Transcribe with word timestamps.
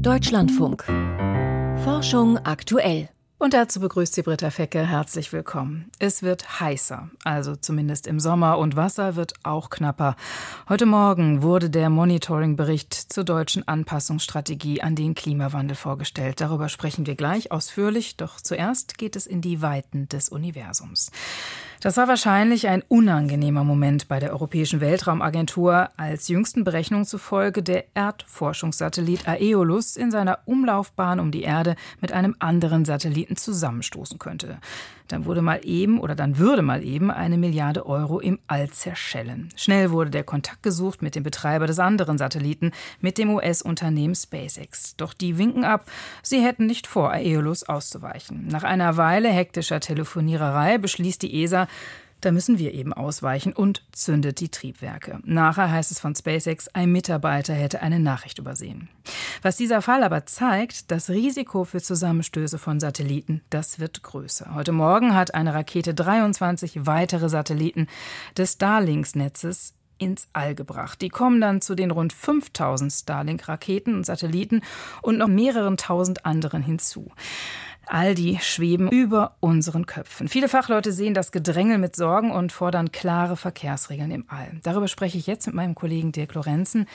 Deutschlandfunk. 0.00 0.84
Forschung 1.84 2.38
aktuell. 2.38 3.08
Und 3.38 3.54
dazu 3.54 3.80
begrüßt 3.80 4.14
sie 4.14 4.22
Britta 4.22 4.50
Fecke. 4.50 4.86
Herzlich 4.86 5.32
willkommen. 5.32 5.90
Es 5.98 6.22
wird 6.22 6.60
heißer, 6.60 7.10
also 7.24 7.56
zumindest 7.56 8.06
im 8.06 8.20
Sommer, 8.20 8.58
und 8.58 8.76
Wasser 8.76 9.16
wird 9.16 9.32
auch 9.42 9.68
knapper. 9.68 10.16
Heute 10.68 10.86
Morgen 10.86 11.42
wurde 11.42 11.70
der 11.70 11.90
Monitoring-Bericht 11.90 12.94
zur 12.94 13.24
deutschen 13.24 13.66
Anpassungsstrategie 13.68 14.82
an 14.82 14.96
den 14.96 15.14
Klimawandel 15.14 15.76
vorgestellt. 15.76 16.40
Darüber 16.40 16.68
sprechen 16.68 17.06
wir 17.06 17.14
gleich 17.14 17.50
ausführlich, 17.50 18.16
doch 18.16 18.40
zuerst 18.40 18.98
geht 18.98 19.16
es 19.16 19.26
in 19.26 19.40
die 19.40 19.62
Weiten 19.62 20.08
des 20.08 20.28
Universums. 20.28 21.10
Das 21.80 21.96
war 21.96 22.08
wahrscheinlich 22.08 22.68
ein 22.68 22.82
unangenehmer 22.88 23.64
Moment 23.64 24.06
bei 24.06 24.20
der 24.20 24.32
Europäischen 24.32 24.82
Weltraumagentur, 24.82 25.88
als 25.96 26.28
jüngsten 26.28 26.62
Berechnungen 26.62 27.06
zufolge 27.06 27.62
der 27.62 27.86
Erdforschungssatellit 27.94 29.26
Aeolus 29.26 29.96
in 29.96 30.10
seiner 30.10 30.40
Umlaufbahn 30.44 31.18
um 31.18 31.30
die 31.30 31.40
Erde 31.40 31.76
mit 32.02 32.12
einem 32.12 32.36
anderen 32.38 32.84
Satelliten 32.84 33.36
zusammenstoßen 33.36 34.18
könnte 34.18 34.58
dann 35.12 35.24
wurde 35.24 35.42
mal 35.42 35.60
eben 35.64 36.00
oder 36.00 36.14
dann 36.14 36.38
würde 36.38 36.62
mal 36.62 36.82
eben 36.84 37.10
eine 37.10 37.38
Milliarde 37.38 37.86
Euro 37.86 38.20
im 38.20 38.38
All 38.46 38.70
zerschellen. 38.70 39.48
Schnell 39.56 39.90
wurde 39.90 40.10
der 40.10 40.24
Kontakt 40.24 40.62
gesucht 40.62 41.02
mit 41.02 41.14
dem 41.14 41.22
Betreiber 41.22 41.66
des 41.66 41.78
anderen 41.78 42.18
Satelliten, 42.18 42.72
mit 43.00 43.18
dem 43.18 43.30
US-Unternehmen 43.30 44.14
SpaceX. 44.14 44.96
Doch 44.96 45.12
die 45.12 45.38
winken 45.38 45.64
ab, 45.64 45.86
sie 46.22 46.40
hätten 46.40 46.66
nicht 46.66 46.86
vor, 46.86 47.12
Aeolus 47.12 47.64
auszuweichen. 47.64 48.46
Nach 48.48 48.62
einer 48.62 48.96
Weile 48.96 49.28
hektischer 49.28 49.80
Telefoniererei 49.80 50.78
beschließt 50.78 51.22
die 51.22 51.42
ESA, 51.42 51.66
da 52.20 52.32
müssen 52.32 52.58
wir 52.58 52.74
eben 52.74 52.92
ausweichen 52.92 53.52
und 53.52 53.82
zündet 53.92 54.40
die 54.40 54.48
Triebwerke. 54.48 55.20
Nachher 55.24 55.70
heißt 55.70 55.90
es 55.90 56.00
von 56.00 56.14
SpaceX, 56.14 56.68
ein 56.68 56.92
Mitarbeiter 56.92 57.54
hätte 57.54 57.82
eine 57.82 58.00
Nachricht 58.00 58.38
übersehen. 58.38 58.88
Was 59.42 59.56
dieser 59.56 59.82
Fall 59.82 60.02
aber 60.02 60.26
zeigt, 60.26 60.90
das 60.90 61.10
Risiko 61.10 61.64
für 61.64 61.80
Zusammenstöße 61.80 62.58
von 62.58 62.80
Satelliten, 62.80 63.42
das 63.50 63.78
wird 63.78 64.02
größer. 64.02 64.54
Heute 64.54 64.72
Morgen 64.72 65.14
hat 65.14 65.34
eine 65.34 65.54
Rakete 65.54 65.94
23 65.94 66.86
weitere 66.86 67.28
Satelliten 67.28 67.86
des 68.36 68.54
Starlinks-Netzes 68.54 69.74
ins 70.00 70.28
All 70.32 70.54
gebracht. 70.54 71.00
Die 71.02 71.10
kommen 71.10 71.40
dann 71.40 71.60
zu 71.60 71.74
den 71.74 71.90
rund 71.90 72.12
5000 72.12 72.90
Starlink-Raketen 72.92 73.94
und 73.94 74.06
Satelliten 74.06 74.62
und 75.02 75.18
noch 75.18 75.28
mehreren 75.28 75.76
tausend 75.76 76.24
anderen 76.24 76.62
hinzu. 76.62 77.12
All 77.92 78.14
die 78.14 78.38
schweben 78.40 78.88
über 78.88 79.34
unseren 79.40 79.84
Köpfen. 79.84 80.28
Viele 80.28 80.48
Fachleute 80.48 80.92
sehen 80.92 81.12
das 81.12 81.32
Gedrängel 81.32 81.78
mit 81.78 81.96
Sorgen 81.96 82.30
und 82.30 82.52
fordern 82.52 82.92
klare 82.92 83.36
Verkehrsregeln 83.36 84.12
im 84.12 84.26
All. 84.28 84.60
Darüber 84.62 84.86
spreche 84.86 85.18
ich 85.18 85.26
jetzt 85.26 85.46
mit 85.46 85.56
meinem 85.56 85.74
Kollegen 85.74 86.12
Dirk 86.12 86.34
Lorenzen. 86.34 86.86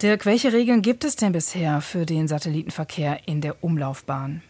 Dirk, 0.00 0.24
welche 0.24 0.54
Regeln 0.54 0.80
gibt 0.80 1.04
es 1.04 1.16
denn 1.16 1.32
bisher 1.32 1.82
für 1.82 2.06
den 2.06 2.26
Satellitenverkehr 2.26 3.28
in 3.28 3.42
der 3.42 3.62
Umlaufbahn? 3.62 4.40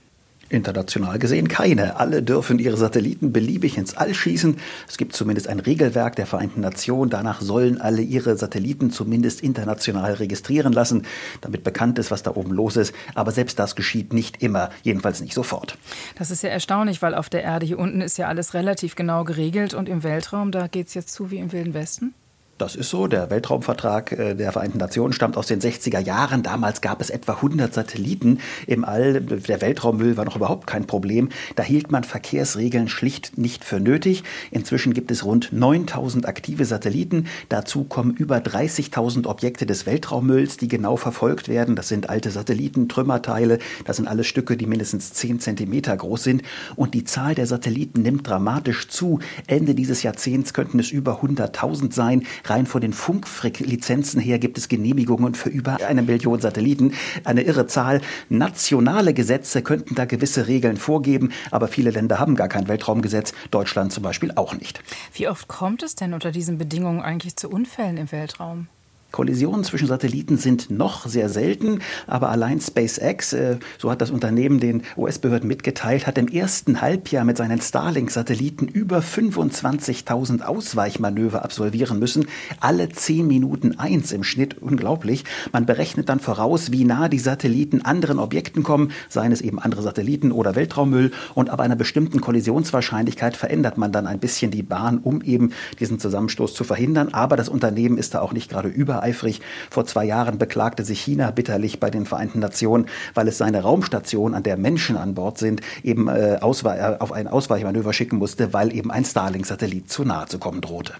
International 0.50 1.18
gesehen 1.18 1.48
keine. 1.48 1.96
Alle 1.96 2.22
dürfen 2.22 2.58
ihre 2.58 2.76
Satelliten 2.76 3.32
beliebig 3.32 3.76
ins 3.76 3.96
All 3.96 4.14
schießen. 4.14 4.56
Es 4.88 4.96
gibt 4.96 5.14
zumindest 5.14 5.48
ein 5.48 5.60
Regelwerk 5.60 6.16
der 6.16 6.26
Vereinten 6.26 6.60
Nationen. 6.60 7.10
Danach 7.10 7.40
sollen 7.40 7.80
alle 7.80 8.02
ihre 8.02 8.36
Satelliten 8.36 8.90
zumindest 8.90 9.40
international 9.40 10.14
registrieren 10.14 10.72
lassen, 10.72 11.04
damit 11.40 11.64
bekannt 11.64 11.98
ist, 11.98 12.10
was 12.10 12.22
da 12.22 12.34
oben 12.34 12.52
los 12.52 12.76
ist. 12.76 12.94
Aber 13.14 13.32
selbst 13.32 13.58
das 13.58 13.76
geschieht 13.76 14.12
nicht 14.12 14.42
immer, 14.42 14.70
jedenfalls 14.82 15.20
nicht 15.20 15.34
sofort. 15.34 15.76
Das 16.16 16.30
ist 16.30 16.42
ja 16.42 16.48
erstaunlich, 16.48 17.02
weil 17.02 17.14
auf 17.14 17.28
der 17.28 17.42
Erde 17.42 17.66
hier 17.66 17.78
unten 17.78 18.00
ist 18.00 18.18
ja 18.18 18.28
alles 18.28 18.54
relativ 18.54 18.94
genau 18.96 19.24
geregelt 19.24 19.74
und 19.74 19.88
im 19.88 20.02
Weltraum, 20.02 20.52
da 20.52 20.66
geht 20.66 20.88
es 20.88 20.94
jetzt 20.94 21.12
zu 21.12 21.30
wie 21.30 21.38
im 21.38 21.52
Wilden 21.52 21.74
Westen. 21.74 22.14
Das 22.58 22.74
ist 22.74 22.90
so. 22.90 23.06
Der 23.06 23.30
Weltraumvertrag 23.30 24.10
äh, 24.10 24.34
der 24.34 24.50
Vereinten 24.50 24.78
Nationen 24.78 25.12
stammt 25.12 25.36
aus 25.36 25.46
den 25.46 25.60
60er 25.60 26.00
Jahren. 26.00 26.42
Damals 26.42 26.80
gab 26.80 27.00
es 27.00 27.08
etwa 27.08 27.34
100 27.34 27.72
Satelliten 27.72 28.40
im 28.66 28.84
All. 28.84 29.20
Der 29.20 29.60
Weltraummüll 29.60 30.16
war 30.16 30.24
noch 30.24 30.34
überhaupt 30.34 30.66
kein 30.66 30.84
Problem. 30.84 31.28
Da 31.54 31.62
hielt 31.62 31.92
man 31.92 32.02
Verkehrsregeln 32.02 32.88
schlicht 32.88 33.38
nicht 33.38 33.64
für 33.64 33.78
nötig. 33.78 34.24
Inzwischen 34.50 34.92
gibt 34.92 35.12
es 35.12 35.24
rund 35.24 35.52
9000 35.52 36.26
aktive 36.26 36.64
Satelliten. 36.64 37.28
Dazu 37.48 37.84
kommen 37.84 38.14
über 38.14 38.38
30.000 38.38 39.28
Objekte 39.28 39.64
des 39.64 39.86
Weltraummülls, 39.86 40.56
die 40.56 40.66
genau 40.66 40.96
verfolgt 40.96 41.46
werden. 41.46 41.76
Das 41.76 41.86
sind 41.86 42.10
alte 42.10 42.32
Satelliten, 42.32 42.88
Trümmerteile. 42.88 43.60
Das 43.84 43.98
sind 43.98 44.08
alles 44.08 44.26
Stücke, 44.26 44.56
die 44.56 44.66
mindestens 44.66 45.12
10 45.12 45.38
Zentimeter 45.38 45.96
groß 45.96 46.24
sind. 46.24 46.42
Und 46.74 46.94
die 46.94 47.04
Zahl 47.04 47.36
der 47.36 47.46
Satelliten 47.46 48.02
nimmt 48.02 48.26
dramatisch 48.26 48.88
zu. 48.88 49.20
Ende 49.46 49.76
dieses 49.76 50.02
Jahrzehnts 50.02 50.52
könnten 50.52 50.80
es 50.80 50.90
über 50.90 51.22
100.000 51.22 51.92
sein. 51.92 52.24
Rein 52.50 52.66
von 52.66 52.80
den 52.80 52.92
Funklizenzen 52.92 54.20
her 54.20 54.38
gibt 54.38 54.58
es 54.58 54.68
Genehmigungen 54.68 55.34
für 55.34 55.48
über 55.48 55.78
eine 55.86 56.02
Million 56.02 56.40
Satelliten. 56.40 56.94
Eine 57.24 57.42
irre 57.42 57.66
Zahl. 57.66 58.00
Nationale 58.28 59.14
Gesetze 59.14 59.62
könnten 59.62 59.94
da 59.94 60.04
gewisse 60.04 60.46
Regeln 60.46 60.76
vorgeben, 60.76 61.30
aber 61.50 61.68
viele 61.68 61.90
Länder 61.90 62.18
haben 62.18 62.36
gar 62.36 62.48
kein 62.48 62.68
Weltraumgesetz. 62.68 63.32
Deutschland 63.50 63.92
zum 63.92 64.02
Beispiel 64.02 64.32
auch 64.34 64.54
nicht. 64.54 64.80
Wie 65.14 65.28
oft 65.28 65.48
kommt 65.48 65.82
es 65.82 65.94
denn 65.94 66.14
unter 66.14 66.30
diesen 66.30 66.58
Bedingungen 66.58 67.00
eigentlich 67.00 67.36
zu 67.36 67.48
Unfällen 67.48 67.96
im 67.96 68.10
Weltraum? 68.12 68.68
Kollisionen 69.10 69.64
zwischen 69.64 69.88
Satelliten 69.88 70.36
sind 70.36 70.70
noch 70.70 71.06
sehr 71.06 71.30
selten, 71.30 71.80
aber 72.06 72.28
allein 72.28 72.60
SpaceX, 72.60 73.32
äh, 73.32 73.56
so 73.78 73.90
hat 73.90 74.02
das 74.02 74.10
Unternehmen 74.10 74.60
den 74.60 74.82
US-Behörden 74.98 75.48
mitgeteilt, 75.48 76.06
hat 76.06 76.18
im 76.18 76.28
ersten 76.28 76.82
Halbjahr 76.82 77.24
mit 77.24 77.38
seinen 77.38 77.60
Starlink-Satelliten 77.60 78.68
über 78.68 78.98
25.000 78.98 80.42
Ausweichmanöver 80.42 81.42
absolvieren 81.42 81.98
müssen. 81.98 82.26
Alle 82.60 82.90
zehn 82.90 83.26
Minuten 83.26 83.78
eins 83.78 84.12
im 84.12 84.24
Schnitt. 84.24 84.58
Unglaublich. 84.60 85.24
Man 85.52 85.64
berechnet 85.64 86.10
dann 86.10 86.20
voraus, 86.20 86.70
wie 86.70 86.84
nah 86.84 87.08
die 87.08 87.18
Satelliten 87.18 87.82
anderen 87.82 88.18
Objekten 88.18 88.62
kommen, 88.62 88.92
seien 89.08 89.32
es 89.32 89.40
eben 89.40 89.58
andere 89.58 89.82
Satelliten 89.82 90.32
oder 90.32 90.54
Weltraummüll. 90.54 91.12
Und 91.34 91.48
ab 91.48 91.60
einer 91.60 91.76
bestimmten 91.76 92.20
Kollisionswahrscheinlichkeit 92.20 93.36
verändert 93.36 93.78
man 93.78 93.90
dann 93.90 94.06
ein 94.06 94.18
bisschen 94.18 94.50
die 94.50 94.62
Bahn, 94.62 94.98
um 94.98 95.22
eben 95.22 95.52
diesen 95.80 95.98
Zusammenstoß 95.98 96.52
zu 96.52 96.64
verhindern. 96.64 97.14
Aber 97.14 97.36
das 97.36 97.48
Unternehmen 97.48 97.96
ist 97.96 98.12
da 98.14 98.20
auch 98.20 98.32
nicht 98.32 98.50
gerade 98.50 98.68
über 98.68 98.97
übereifrig. 98.98 99.40
Vor 99.70 99.86
zwei 99.86 100.04
Jahren 100.04 100.38
beklagte 100.38 100.84
sich 100.84 101.00
China 101.00 101.30
bitterlich 101.30 101.80
bei 101.80 101.90
den 101.90 102.06
Vereinten 102.06 102.40
Nationen, 102.40 102.86
weil 103.14 103.28
es 103.28 103.38
seine 103.38 103.62
Raumstation, 103.62 104.34
an 104.34 104.42
der 104.42 104.56
Menschen 104.56 104.96
an 104.96 105.14
Bord 105.14 105.38
sind, 105.38 105.60
eben 105.82 106.08
äh, 106.08 106.34
äh, 106.34 106.40
auf 106.40 107.12
ein 107.12 107.28
Ausweichmanöver 107.28 107.92
schicken 107.92 108.16
musste, 108.16 108.52
weil 108.52 108.74
eben 108.74 108.90
ein 108.90 109.04
Starlink-Satellit 109.04 109.90
zu 109.90 110.04
nahe 110.04 110.26
zu 110.26 110.38
kommen 110.38 110.60
drohte. 110.60 110.94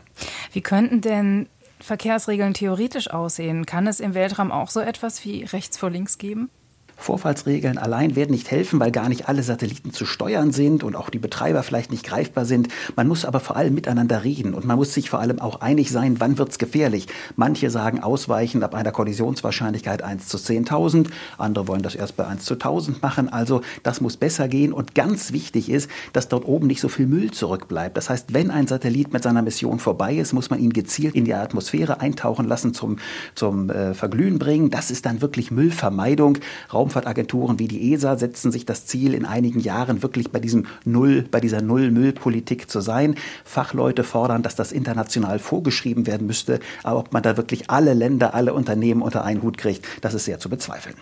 Wie 0.53 0.61
könnten 0.61 1.01
denn 1.01 1.49
Verkehrsregeln 1.81 2.55
theoretisch 2.55 3.11
aussehen? 3.11 3.67
Kann 3.67 3.87
es 3.87 4.01
im 4.01 4.15
Weltraum 4.15 4.51
auch 4.51 4.71
so 4.71 4.81
etwas 4.81 5.25
wie 5.25 5.45
rechts 5.45 5.79
vor 5.79 5.91
links 5.91 6.19
geben? 6.19 6.51
Vorfallsregeln 6.99 7.79
allein 7.79 8.17
werden 8.17 8.33
nicht 8.33 8.51
helfen, 8.51 8.81
weil 8.81 8.91
gar 8.91 9.09
nicht 9.09 9.29
alle 9.29 9.43
Satelliten 9.43 9.93
zu 9.93 10.05
steuern 10.05 10.53
sind 10.53 10.83
und 10.83 10.97
auch 10.97 11.11
die 11.11 11.19
Betreiber 11.19 11.63
vielleicht 11.63 11.91
nicht 11.91 12.05
greifbar 12.05 12.45
sind. 12.45 12.69
Man 12.97 13.09
muss 13.09 13.25
aber 13.25 13.41
vor 13.41 13.57
allem 13.57 13.75
miteinander 13.75 14.25
reden 14.25 14.53
und 14.53 14.67
man 14.67 14.77
muss 14.77 14.93
sich 14.93 15.09
vor 15.09 15.21
allem 15.21 15.39
auch 15.39 15.61
einig 15.61 15.91
sein, 15.91 16.17
wann 16.19 16.39
wird 16.39 16.51
es 16.51 16.59
gefährlich. 16.59 17.07
Manche 17.37 17.71
sagen 17.71 18.01
ausweichen 18.01 18.63
ab 18.63 18.75
einer 18.75 18.93
Kollisionswahrscheinlichkeit 18.93 20.03
1 20.03 20.27
zu 20.27 20.37
10.000, 20.37 21.07
andere 21.39 21.69
wollen 21.69 21.83
das 21.83 21.95
erst 21.95 22.17
bei 22.17 22.27
1 22.27 22.45
zu 22.45 22.55
1.000 22.55 22.97
machen. 23.01 23.29
Also 23.29 23.63
das 23.83 24.01
muss 24.01 24.17
besser 24.17 24.49
gehen 24.49 24.73
und 24.73 24.95
ganz 24.95 25.33
wichtig 25.33 25.71
ist, 25.71 25.89
dass 26.13 26.29
dort 26.29 26.47
oben 26.47 26.67
nicht 26.67 26.81
so 26.81 26.89
viel 26.89 27.07
Müll 27.07 27.31
zurückbleibt. 27.31 27.97
Das 27.97 28.11
heißt, 28.11 28.35
wenn 28.35 28.51
ein 28.51 28.67
Satellit 28.67 29.13
mit 29.13 29.23
seiner 29.23 29.43
Mission 29.43 29.79
vorbei 29.79 30.17
ist, 30.17 30.33
muss 30.33 30.51
man 30.51 30.59
ihn 30.59 30.73
gezielt 30.73 31.15
in 31.15 31.25
die 31.25 31.35
Atmosphäre 31.35 32.01
eintauchen 32.01 32.47
lassen, 32.47 32.75
zum, 32.75 32.99
zum 33.35 33.71
äh, 33.71 33.95
Verglühen 33.95 34.39
bringen. 34.39 34.71
Das 34.71 34.91
ist 34.91 35.07
dann 35.07 35.21
wirklich 35.21 35.51
Müllvermeidung. 35.51 36.39
Raum 36.73 36.88
Raumfahrtagenturen 36.89 37.59
wie 37.59 37.69
die 37.69 37.93
ESA 37.93 38.17
setzen 38.17 38.51
sich 38.51 38.65
das 38.65 38.87
Ziel, 38.87 39.15
in 39.15 39.27
einigen 39.27 39.61
Jahren 39.61 40.03
wirklich 40.03 40.31
bei 40.31 40.41
diesem 40.41 40.67
Null, 40.85 41.27
bei 41.31 41.41
dieser 41.41 41.61
Null-Müll-Politik 41.61 42.71
zu 42.71 42.81
sein. 42.81 43.15
Fachleute 43.45 44.05
fordern, 44.05 44.43
dass 44.43 44.57
das 44.57 44.73
international 44.73 45.39
vorgeschrieben 45.39 46.07
werden 46.07 46.27
müsste. 46.27 46.61
Aber 46.83 47.01
ob 47.01 47.13
man 47.13 47.23
da 47.23 47.37
wirklich 47.37 47.71
alle 47.71 47.93
Länder, 47.93 48.35
alle 48.35 48.55
Unternehmen 48.55 49.03
unter 49.03 49.25
einen 49.25 49.43
Hut 49.43 49.59
kriegt, 49.59 49.87
das 50.01 50.15
ist 50.15 50.25
sehr 50.25 50.39
zu 50.39 50.49
bezweifeln. 50.49 50.97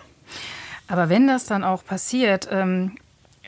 Aber 0.89 1.09
wenn 1.09 1.27
das 1.27 1.45
dann 1.45 1.63
auch 1.63 1.83
passiert, 1.83 2.49
ähm 2.51 2.91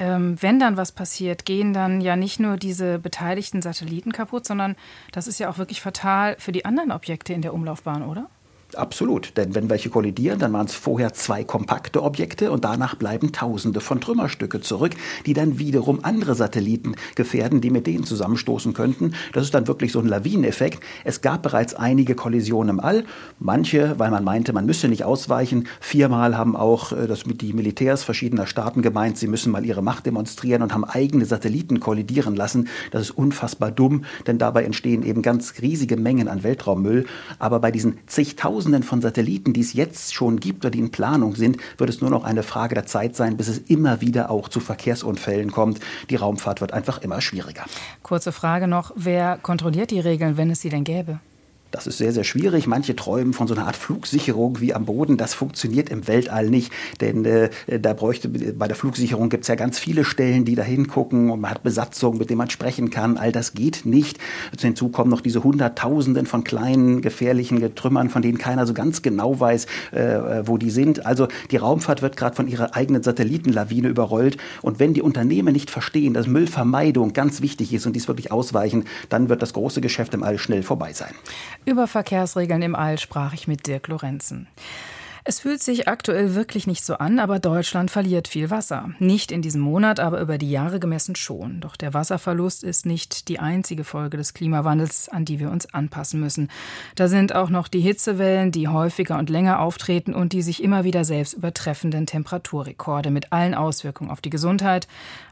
ähm, 0.01 0.37
wenn 0.39 0.61
dann 0.61 0.77
was 0.77 0.93
passiert, 0.93 1.43
gehen 1.43 1.73
dann 1.73 1.99
ja 1.99 2.15
nicht 2.15 2.39
nur 2.39 2.55
diese 2.55 2.99
beteiligten 2.99 3.61
Satelliten 3.61 4.13
kaputt, 4.13 4.47
sondern 4.47 4.77
das 5.11 5.27
ist 5.27 5.41
ja 5.41 5.49
auch 5.49 5.57
wirklich 5.57 5.81
fatal 5.81 6.37
für 6.39 6.53
die 6.53 6.63
anderen 6.63 6.93
Objekte 6.93 7.33
in 7.33 7.41
der 7.41 7.53
Umlaufbahn, 7.53 8.03
oder? 8.03 8.29
Absolut, 8.75 9.35
denn 9.35 9.55
wenn 9.55 9.67
welche 9.67 9.89
kollidieren, 9.89 10.37
dann 10.37 10.53
waren 10.53 10.67
es 10.67 10.75
vorher 10.75 11.11
zwei 11.13 11.43
kompakte 11.43 12.03
Objekte 12.03 12.51
und 12.51 12.63
danach 12.63 12.93
bleiben 12.93 13.31
Tausende 13.31 13.81
von 13.81 13.99
Trümmerstücke 13.99 14.61
zurück, 14.61 14.91
die 15.25 15.33
dann 15.33 15.57
wiederum 15.57 16.01
andere 16.03 16.35
Satelliten 16.35 16.93
gefährden, 17.15 17.61
die 17.61 17.71
mit 17.71 17.87
denen 17.87 18.03
zusammenstoßen 18.03 18.73
könnten. 18.73 19.15
Das 19.33 19.43
ist 19.43 19.55
dann 19.55 19.67
wirklich 19.67 19.91
so 19.91 19.99
ein 19.99 20.07
Lawineneffekt. 20.07 20.83
Es 21.03 21.21
gab 21.21 21.41
bereits 21.41 21.73
einige 21.73 22.13
Kollisionen 22.13 22.77
im 22.77 22.79
All, 22.79 23.05
manche, 23.39 23.97
weil 23.97 24.11
man 24.11 24.23
meinte, 24.23 24.53
man 24.53 24.67
müsse 24.67 24.87
nicht 24.87 25.03
ausweichen. 25.03 25.67
Viermal 25.79 26.37
haben 26.37 26.55
auch 26.55 26.91
äh, 26.91 27.07
das 27.07 27.25
mit 27.25 27.41
die 27.41 27.53
Militärs 27.53 28.03
verschiedener 28.03 28.45
Staaten 28.45 28.83
gemeint, 28.83 29.17
sie 29.17 29.27
müssen 29.27 29.51
mal 29.51 29.65
ihre 29.65 29.81
Macht 29.81 30.05
demonstrieren 30.05 30.61
und 30.61 30.75
haben 30.75 30.83
eigene 30.83 31.25
Satelliten 31.25 31.79
kollidieren 31.79 32.35
lassen. 32.35 32.67
Das 32.91 33.01
ist 33.01 33.11
unfassbar 33.11 33.71
dumm, 33.71 34.05
denn 34.27 34.37
dabei 34.37 34.63
entstehen 34.63 35.01
eben 35.01 35.23
ganz 35.23 35.55
riesige 35.59 35.97
Mengen 35.97 36.27
an 36.27 36.43
Weltraummüll. 36.43 37.07
Aber 37.39 37.59
bei 37.59 37.71
diesen 37.71 37.97
zigtausend 38.05 38.58
Tausenden 38.59 38.83
von 38.83 38.99
Satelliten, 38.99 39.53
die 39.53 39.61
es 39.61 39.71
jetzt 39.71 40.13
schon 40.13 40.41
gibt 40.41 40.65
oder 40.65 40.69
die 40.69 40.79
in 40.79 40.91
Planung 40.91 41.33
sind, 41.33 41.59
wird 41.77 41.89
es 41.89 42.01
nur 42.01 42.09
noch 42.09 42.25
eine 42.25 42.43
Frage 42.43 42.75
der 42.75 42.85
Zeit 42.85 43.15
sein, 43.15 43.37
bis 43.37 43.47
es 43.47 43.57
immer 43.57 44.01
wieder 44.01 44.29
auch 44.29 44.49
zu 44.49 44.59
Verkehrsunfällen 44.59 45.49
kommt. 45.49 45.79
Die 46.09 46.17
Raumfahrt 46.17 46.59
wird 46.59 46.73
einfach 46.73 47.01
immer 47.01 47.21
schwieriger. 47.21 47.63
Kurze 48.03 48.33
Frage 48.33 48.67
noch, 48.67 48.91
wer 48.97 49.37
kontrolliert 49.37 49.91
die 49.91 50.01
Regeln, 50.01 50.35
wenn 50.35 50.51
es 50.51 50.59
sie 50.59 50.67
denn 50.67 50.83
gäbe? 50.83 51.21
Das 51.71 51.85
ist 51.85 51.99
sehr, 51.99 52.11
sehr 52.11 52.23
schwierig. 52.23 52.65
Manche 52.65 52.95
träumen 52.95 53.33
von 53.33 53.47
so 53.47 53.53
einer 53.53 53.67
Art 53.67 53.75
Flugsicherung 53.75 54.59
wie 54.59 54.73
am 54.73 54.85
Boden. 54.85 55.17
Das 55.17 55.35
funktioniert 55.35 55.89
im 55.89 56.07
Weltall 56.07 56.49
nicht, 56.49 56.71
denn 56.99 57.25
äh, 57.25 57.49
da 57.79 57.93
bräuchte 57.93 58.29
bei 58.29 58.67
der 58.67 58.75
Flugsicherung 58.75 59.29
gibt 59.29 59.43
es 59.43 59.47
ja 59.49 59.55
ganz 59.55 59.77
viele 59.77 60.03
Stellen, 60.03 60.45
die 60.45 60.55
da 60.55 60.63
hingucken 60.63 61.29
und 61.29 61.41
man 61.41 61.51
hat 61.51 61.61
Besatzung, 61.61 62.17
mit 62.17 62.29
denen 62.29 62.39
man 62.39 62.49
sprechen 62.49 62.89
kann. 62.89 63.17
All 63.17 63.31
das 63.31 63.53
geht 63.53 63.85
nicht. 63.85 64.17
Hinzu 64.59 64.89
kommen 64.89 65.11
noch 65.11 65.21
diese 65.21 65.43
Hunderttausenden 65.43 66.25
von 66.25 66.43
kleinen 66.43 67.01
gefährlichen 67.01 67.75
Trümmern, 67.75 68.09
von 68.09 68.21
denen 68.21 68.39
keiner 68.39 68.65
so 68.65 68.73
ganz 68.73 69.01
genau 69.03 69.39
weiß, 69.39 69.67
äh, 69.91 70.47
wo 70.47 70.57
die 70.57 70.71
sind. 70.71 71.05
Also 71.05 71.27
die 71.51 71.57
Raumfahrt 71.57 72.01
wird 72.01 72.17
gerade 72.17 72.35
von 72.35 72.47
ihrer 72.47 72.75
eigenen 72.75 73.03
Satellitenlawine 73.03 73.89
überrollt. 73.89 74.37
Und 74.63 74.79
wenn 74.79 74.93
die 74.93 75.03
Unternehmen 75.03 75.53
nicht 75.53 75.69
verstehen, 75.69 76.13
dass 76.15 76.25
Müllvermeidung 76.25 77.13
ganz 77.13 77.41
wichtig 77.41 77.73
ist 77.73 77.85
und 77.85 77.95
dies 77.95 78.07
wirklich 78.07 78.31
ausweichen, 78.31 78.85
dann 79.09 79.29
wird 79.29 79.41
das 79.41 79.53
große 79.53 79.81
Geschäft 79.81 80.13
im 80.15 80.23
All 80.23 80.39
schnell 80.39 80.63
vorbei 80.63 80.93
sein. 80.93 81.13
Über 81.65 81.87
Verkehrsregeln 81.87 82.61
im 82.61 82.75
All 82.75 82.97
sprach 82.97 83.33
ich 83.33 83.47
mit 83.47 83.67
Dirk 83.67 83.87
Lorenzen. 83.87 84.47
Es 85.25 85.41
fühlt 85.41 85.61
sich 85.61 85.87
aktuell 85.87 86.33
wirklich 86.33 86.65
nicht 86.65 86.83
so 86.83 86.95
an, 86.95 87.19
aber 87.19 87.37
Deutschland 87.37 87.91
verliert 87.91 88.27
viel 88.27 88.49
Wasser. 88.49 88.89
Nicht 88.97 89.31
in 89.31 89.43
diesem 89.43 89.61
Monat, 89.61 89.99
aber 89.99 90.21
über 90.21 90.39
die 90.39 90.49
Jahre 90.49 90.79
gemessen 90.79 91.15
schon. 91.15 91.59
Doch 91.59 91.75
der 91.75 91.93
Wasserverlust 91.93 92.63
ist 92.63 92.87
nicht 92.87 93.27
die 93.27 93.37
einzige 93.37 93.83
Folge 93.83 94.17
des 94.17 94.33
Klimawandels, 94.33 95.07
an 95.07 95.25
die 95.25 95.39
wir 95.39 95.51
uns 95.51 95.71
anpassen 95.71 96.19
müssen. 96.19 96.49
Da 96.95 97.07
sind 97.07 97.35
auch 97.35 97.51
noch 97.51 97.67
die 97.67 97.81
Hitzewellen, 97.81 98.51
die 98.51 98.69
häufiger 98.69 99.19
und 99.19 99.29
länger 99.29 99.59
auftreten 99.59 100.15
und 100.15 100.33
die 100.33 100.41
sich 100.41 100.63
immer 100.63 100.83
wieder 100.83 101.03
selbst 101.03 101.33
übertreffenden 101.33 102.07
Temperaturrekorde 102.07 103.11
mit 103.11 103.31
allen 103.31 103.53
Auswirkungen 103.53 104.09
auf 104.09 104.21
die 104.21 104.31
Gesundheit, 104.31 104.87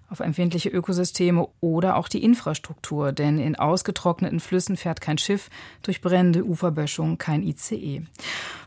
auf 0.10 0.20
empfindliche 0.20 0.70
Ökosysteme 0.70 1.48
oder 1.60 1.98
auch 1.98 2.08
die 2.08 2.24
Infrastruktur, 2.24 3.12
denn 3.12 3.40
in 3.40 3.56
ausgetrockneten 3.56 4.40
Flüssen 4.40 4.78
fährt 4.78 5.02
kein 5.02 5.18
Schiff, 5.18 5.50
durch 5.84 6.02
brennende 6.02 6.46
Uferböschung 6.46 7.18
kein 7.18 7.44
ICE. 7.44 8.04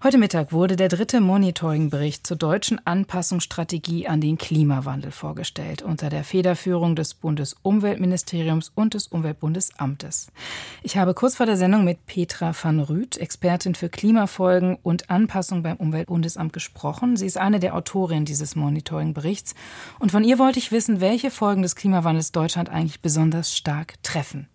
Heute 0.03 0.19
Mittag 0.19 0.53
wurde 0.53 0.77
der 0.77 0.89
dritte 0.89 1.21
Monitoringbericht 1.21 2.27
zur 2.27 2.37
deutschen 2.37 2.85
Anpassungsstrategie 2.87 4.07
an 4.07 4.21
den 4.21 4.39
Klimawandel 4.39 5.13
vorgestellt, 5.13 5.83
unter 5.83 6.09
der 6.09 6.25
Federführung 6.25 6.97
des 6.97 7.15
Bundesumweltministeriums 7.15 8.71
und 8.75 8.95
des 8.95 9.07
Umweltbundesamtes. 9.09 10.29
Ich 10.83 10.97
habe 10.97 11.15
kurz 11.15 11.37
vor 11.37 11.47
der 11.47 11.57
Sendung 11.57 11.85
mit 11.85 12.07
Petra 12.07 12.53
van 12.61 12.81
Rüth, 12.81 13.17
Expertin 13.17 13.75
für 13.75 13.89
Klimafolgen 13.89 14.79
und 14.83 15.11
Anpassung 15.11 15.63
beim 15.63 15.77
Umweltbundesamt, 15.77 16.53
gesprochen. 16.53 17.17
Sie 17.17 17.27
ist 17.27 17.39
eine 17.39 17.61
der 17.61 17.75
Autorinnen 17.75 18.25
dieses 18.25 18.57
Monitoringberichts 18.57 19.55
und 19.99 20.11
von 20.13 20.25
ihr 20.25 20.39
wollte 20.39 20.59
ich 20.59 20.73
wissen, 20.73 21.01
welche 21.01 21.30
Folgen 21.31 21.63
des 21.63 21.77
Klimawandels 21.77 22.33
Deutschland 22.33 22.69
eigentlich 22.69 23.01
besonders 23.01 23.57
stark 23.57 24.03
treffen. 24.03 24.49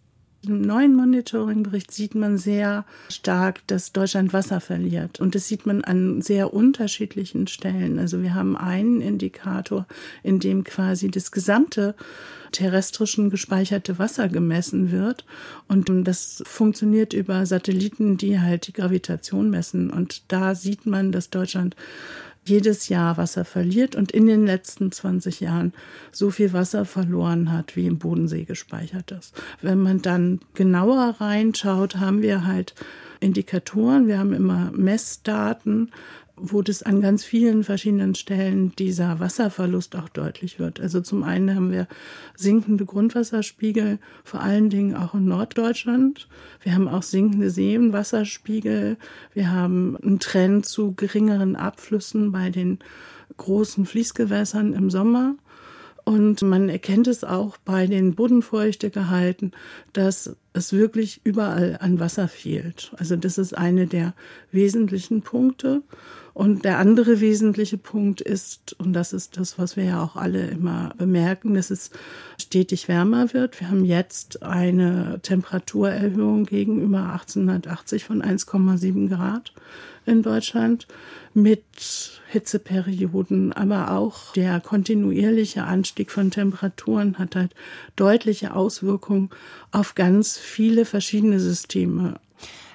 Im 0.48 0.62
neuen 0.62 0.95
Monitoringbericht 0.95 1.92
sieht 1.92 2.13
man 2.13 2.38
sehr 2.38 2.86
stark, 3.10 3.66
dass 3.68 3.94
Deutschland 3.94 4.31
Wasser 4.31 4.62
verliert. 4.62 5.19
Und 5.19 5.33
das 5.33 5.48
sieht 5.48 5.66
man 5.66 5.83
an 5.83 6.22
sehr 6.22 6.54
unterschiedlichen 6.54 7.48
Stellen. 7.48 7.98
Also 7.98 8.22
wir 8.22 8.36
haben 8.36 8.56
einen 8.56 9.01
Indikator, 9.01 9.88
in 10.22 10.39
dem 10.39 10.63
quasi 10.63 11.10
das 11.10 11.31
gesamte 11.31 11.95
terrestrischen 12.51 13.30
gespeicherte 13.30 13.98
Wasser 13.98 14.30
gemessen 14.30 14.92
wird. 14.92 15.25
Und 15.68 15.89
das 16.07 16.44
funktioniert 16.45 17.13
über 17.13 17.45
Satelliten, 17.45 18.18
die 18.18 18.39
halt 18.39 18.68
die 18.68 18.74
Gravitation 18.74 19.50
messen. 19.50 19.89
Und 19.89 20.31
da 20.31 20.54
sieht 20.54 20.86
man, 20.86 21.12
dass 21.12 21.31
Deutschland 21.31 21.75
jedes 22.45 22.89
Jahr 22.89 23.18
Wasser 23.18 23.45
verliert 23.45 23.95
und 23.95 24.12
in 24.12 24.27
den 24.27 24.45
letzten 24.45 24.92
20 24.92 25.39
Jahren 25.39 25.74
so 26.12 26.30
viel 26.30 26.53
Wasser 26.53 26.86
verloren 26.86 27.51
hat, 27.51 27.75
wie 27.75 27.88
im 27.88 27.97
Bodensee 27.97 28.44
gespeichert 28.44 29.12
ist. 29.12 29.33
Wenn 29.62 29.80
man 29.80 30.01
dann 30.01 30.39
genauer 30.53 31.15
reinschaut, 31.19 31.97
haben 31.97 32.21
wir 32.21 32.45
halt 32.45 32.75
Indikatoren, 33.19 34.07
wir 34.07 34.19
haben 34.19 34.33
immer 34.33 34.71
Messdaten, 34.74 35.92
wo 36.38 36.62
das 36.62 36.84
an 36.84 37.02
ganz 37.02 37.24
vielen 37.24 37.64
verschiedenen 37.64 38.16
Stellen 38.16 38.74
dieser 38.78 39.20
Wasserverlust 39.20 39.96
auch 39.96 40.10
deutlich 40.10 40.60
wird. 40.60 40.80
Also 40.80 41.02
zum 41.02 41.24
einen 41.24 41.56
haben 41.56 41.72
wir 41.72 41.88
sinkende 42.36 42.86
Grundwasserspiegel, 42.86 44.00
vor 44.24 44.42
allen 44.42 44.70
Dingen 44.70 44.96
auch 44.96 45.14
in 45.14 45.26
Norddeutschland. 45.26 46.28
Wir 46.62 46.76
haben 46.76 46.88
auch 46.88 47.04
sinkende 47.04 47.50
Seenwasserspiegel. 47.50 48.98
Wir 49.34 49.52
haben 49.52 49.96
einen 49.98 50.20
Trend 50.20 50.66
zu 50.66 50.94
geringeren 50.94 51.56
Abflüssen 51.56 52.32
bei 52.32 52.50
den 52.50 52.80
großen 53.38 53.86
Fließgewässern 53.86 54.74
im 54.74 54.90
Sommer. 54.90 55.36
Und 56.04 56.42
man 56.44 56.70
erkennt 56.70 57.08
es 57.08 57.24
auch 57.24 57.58
bei 57.58 57.88
den 57.88 58.14
Bodenfeuchtegehalten, 58.14 59.54
dass 59.94 60.36
es 60.56 60.72
wirklich 60.72 61.22
überall 61.24 61.78
an 61.81 62.00
Wasser 62.00 62.28
fehlt. 62.28 62.92
Also 62.98 63.16
das 63.16 63.38
ist 63.38 63.57
eine 63.57 63.88
der 63.88 64.13
wesentlichen 64.52 65.22
Punkte. 65.22 65.81
Und 66.34 66.66
der 66.66 66.80
andere 66.80 67.22
wesentliche 67.22 67.78
Punkt 67.78 68.19
ist, 68.19 68.75
und 68.80 68.92
das 68.92 69.13
ist 69.13 69.38
das, 69.38 69.57
was 69.57 69.78
wir 69.78 69.86
ja 69.86 70.04
auch 70.04 70.18
alle 70.18 70.48
immer 70.48 70.94
bemerken, 70.98 71.54
dass 71.54 71.69
es 71.72 71.92
stetig 72.38 72.90
wärmer 72.90 73.34
wird. 73.34 73.60
Wir 73.62 73.69
haben 73.69 73.86
jetzt 73.86 74.44
eine 74.44 75.19
Temperaturerhöhung 75.22 76.46
gegenüber 76.46 77.13
1880 77.13 78.04
von 78.04 78.22
1,7 78.22 79.07
Grad 79.07 79.54
in 80.06 80.24
Deutschland 80.24 80.88
mit 81.34 81.63
Hitzeperioden, 82.28 83.54
aber 83.54 83.92
auch 83.92 84.34
der 84.34 84.60
kontinuierliche 84.60 85.63
Anstieg 85.63 86.12
von 86.12 86.31
Temperaturen 86.31 87.18
hat 87.18 87.36
halt 87.36 87.54
deutliche 87.96 88.54
Auswirkungen 88.54 89.30
auf 89.72 89.96
ganz 89.96 90.38
viele 90.45 90.86
verschiedene 90.86 91.39
Systeme. 91.39 92.15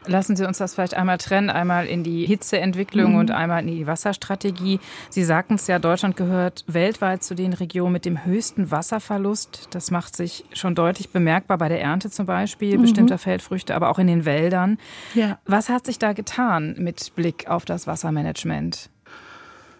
Lassen 0.06 0.34
Sie 0.34 0.46
uns 0.46 0.58
das 0.58 0.74
vielleicht 0.74 0.94
einmal 0.94 1.18
trennen, 1.18 1.50
einmal 1.50 1.86
in 1.86 2.02
die 2.02 2.24
Hitzeentwicklung 2.24 3.12
mhm. 3.12 3.18
und 3.18 3.30
einmal 3.30 3.60
in 3.60 3.66
die 3.66 3.86
Wasserstrategie. 3.86 4.80
Sie 5.10 5.24
sagten 5.24 5.54
es 5.54 5.66
ja, 5.66 5.78
Deutschland 5.78 6.16
gehört 6.16 6.64
weltweit 6.66 7.22
zu 7.22 7.34
den 7.34 7.52
Regionen 7.52 7.92
mit 7.92 8.06
dem 8.06 8.24
höchsten 8.24 8.70
Wasserverlust. 8.70 9.68
Das 9.72 9.90
macht 9.90 10.16
sich 10.16 10.44
schon 10.52 10.74
deutlich 10.74 11.10
bemerkbar 11.10 11.58
bei 11.58 11.68
der 11.68 11.82
Ernte 11.82 12.10
zum 12.10 12.26
Beispiel 12.26 12.78
mhm. 12.78 12.82
bestimmter 12.82 13.18
Feldfrüchte, 13.18 13.74
aber 13.74 13.90
auch 13.90 13.98
in 13.98 14.06
den 14.06 14.24
Wäldern. 14.24 14.78
Ja. 15.14 15.38
Was 15.44 15.68
hat 15.68 15.84
sich 15.84 15.98
da 15.98 16.14
getan 16.14 16.76
mit 16.78 17.14
Blick 17.14 17.48
auf 17.48 17.66
das 17.66 17.86
Wassermanagement? 17.86 18.88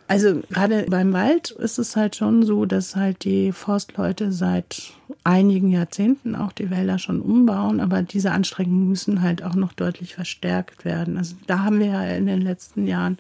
Also 0.07 0.43
gerade 0.51 0.87
beim 0.91 1.13
Wald 1.13 1.53
ist 1.53 1.79
es 1.79 1.97
halt 1.97 2.17
schon 2.17 2.43
so, 2.43 2.67
dass 2.67 2.97
halt 2.97 3.25
die 3.25 3.53
Forstleute 3.53 4.33
seit 4.33 4.93
einigen 5.25 5.71
Jahrzehnten 5.71 6.35
auch 6.35 6.53
die 6.53 6.71
Wälder 6.71 6.99
schon 6.99 7.21
umbauen, 7.21 7.81
aber 7.81 8.03
diese 8.03 8.33
Anstrengungen 8.33 8.89
müssen 8.89 9.23
halt 9.23 9.43
auch 9.43 9.55
noch 9.55 9.73
deutlich 9.73 10.15
verstärkt 10.15 10.85
werden. 10.85 11.19
Also 11.19 11.37
da 11.47 11.61
haben 11.61 11.79
wir 11.79 11.87
ja 11.87 12.05
in 12.05 12.27
den 12.27 12.41
letzten 12.41 12.87
Jahren 12.87 13.19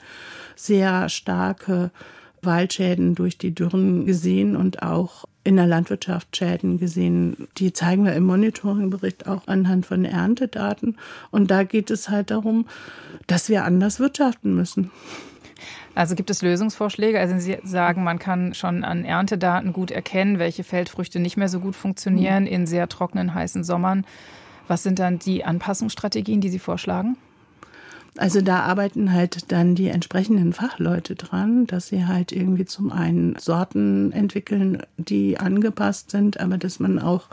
sehr 0.56 1.08
starke 1.08 1.90
Waldschäden 2.42 3.14
durch 3.14 3.36
die 3.38 3.54
Dürren 3.54 4.06
gesehen 4.06 4.56
und 4.56 4.82
auch 4.82 5.24
in 5.42 5.56
der 5.56 5.66
Landwirtschaft 5.66 6.36
Schäden 6.36 6.78
gesehen. 6.78 7.48
Die 7.58 7.72
zeigen 7.72 8.04
wir 8.04 8.14
im 8.14 8.24
Monitoringbericht 8.24 9.26
auch 9.26 9.46
anhand 9.46 9.86
von 9.86 10.04
Erntedaten. 10.04 10.96
Und 11.30 11.50
da 11.50 11.64
geht 11.64 11.90
es 11.90 12.08
halt 12.08 12.30
darum, 12.30 12.66
dass 13.26 13.48
wir 13.48 13.64
anders 13.64 14.00
wirtschaften 14.00 14.54
müssen. 14.54 14.90
Also 15.94 16.14
gibt 16.14 16.30
es 16.30 16.42
Lösungsvorschläge? 16.42 17.18
Also 17.18 17.38
Sie 17.38 17.58
sagen, 17.64 18.04
man 18.04 18.18
kann 18.18 18.54
schon 18.54 18.84
an 18.84 19.04
Erntedaten 19.04 19.72
gut 19.72 19.90
erkennen, 19.90 20.38
welche 20.38 20.64
Feldfrüchte 20.64 21.20
nicht 21.20 21.36
mehr 21.36 21.48
so 21.48 21.60
gut 21.60 21.76
funktionieren 21.76 22.46
in 22.46 22.66
sehr 22.66 22.88
trockenen, 22.88 23.34
heißen 23.34 23.64
Sommern. 23.64 24.04
Was 24.68 24.82
sind 24.82 24.98
dann 24.98 25.18
die 25.18 25.44
Anpassungsstrategien, 25.44 26.40
die 26.40 26.48
Sie 26.48 26.58
vorschlagen? 26.58 27.16
Also 28.16 28.40
da 28.40 28.60
arbeiten 28.60 29.12
halt 29.12 29.52
dann 29.52 29.74
die 29.74 29.88
entsprechenden 29.88 30.52
Fachleute 30.52 31.14
dran, 31.14 31.66
dass 31.66 31.88
sie 31.88 32.06
halt 32.06 32.32
irgendwie 32.32 32.64
zum 32.64 32.90
einen 32.90 33.36
Sorten 33.36 34.10
entwickeln, 34.12 34.82
die 34.96 35.38
angepasst 35.38 36.10
sind, 36.10 36.40
aber 36.40 36.58
dass 36.58 36.80
man 36.80 36.98
auch 36.98 37.28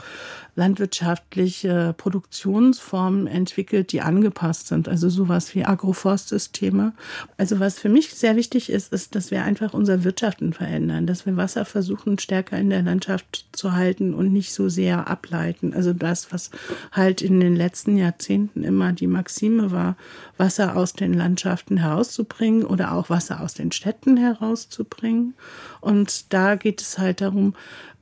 landwirtschaftliche 0.58 1.94
Produktionsformen 1.96 3.28
entwickelt, 3.28 3.92
die 3.92 4.00
angepasst 4.00 4.66
sind. 4.66 4.88
Also 4.88 5.08
sowas 5.08 5.54
wie 5.54 5.64
Agroforstsysteme. 5.64 6.94
Also 7.36 7.60
was 7.60 7.78
für 7.78 7.88
mich 7.88 8.12
sehr 8.14 8.34
wichtig 8.34 8.68
ist, 8.68 8.92
ist, 8.92 9.14
dass 9.14 9.30
wir 9.30 9.44
einfach 9.44 9.72
unser 9.72 10.02
Wirtschaften 10.02 10.52
verändern, 10.52 11.06
dass 11.06 11.26
wir 11.26 11.36
Wasser 11.36 11.64
versuchen 11.64 12.18
stärker 12.18 12.58
in 12.58 12.70
der 12.70 12.82
Landschaft 12.82 13.46
zu 13.52 13.74
halten 13.74 14.14
und 14.14 14.32
nicht 14.32 14.52
so 14.52 14.68
sehr 14.68 15.08
ableiten. 15.08 15.74
Also 15.74 15.92
das, 15.92 16.32
was 16.32 16.50
halt 16.90 17.22
in 17.22 17.38
den 17.38 17.54
letzten 17.54 17.96
Jahrzehnten 17.96 18.64
immer 18.64 18.92
die 18.92 19.06
Maxime 19.06 19.70
war, 19.70 19.96
Wasser 20.38 20.76
aus 20.76 20.92
den 20.92 21.14
Landschaften 21.14 21.76
herauszubringen 21.76 22.64
oder 22.64 22.94
auch 22.94 23.10
Wasser 23.10 23.42
aus 23.42 23.54
den 23.54 23.70
Städten 23.70 24.16
herauszubringen. 24.16 25.34
Und 25.80 26.32
da 26.32 26.56
geht 26.56 26.80
es 26.80 26.98
halt 26.98 27.20
darum, 27.20 27.54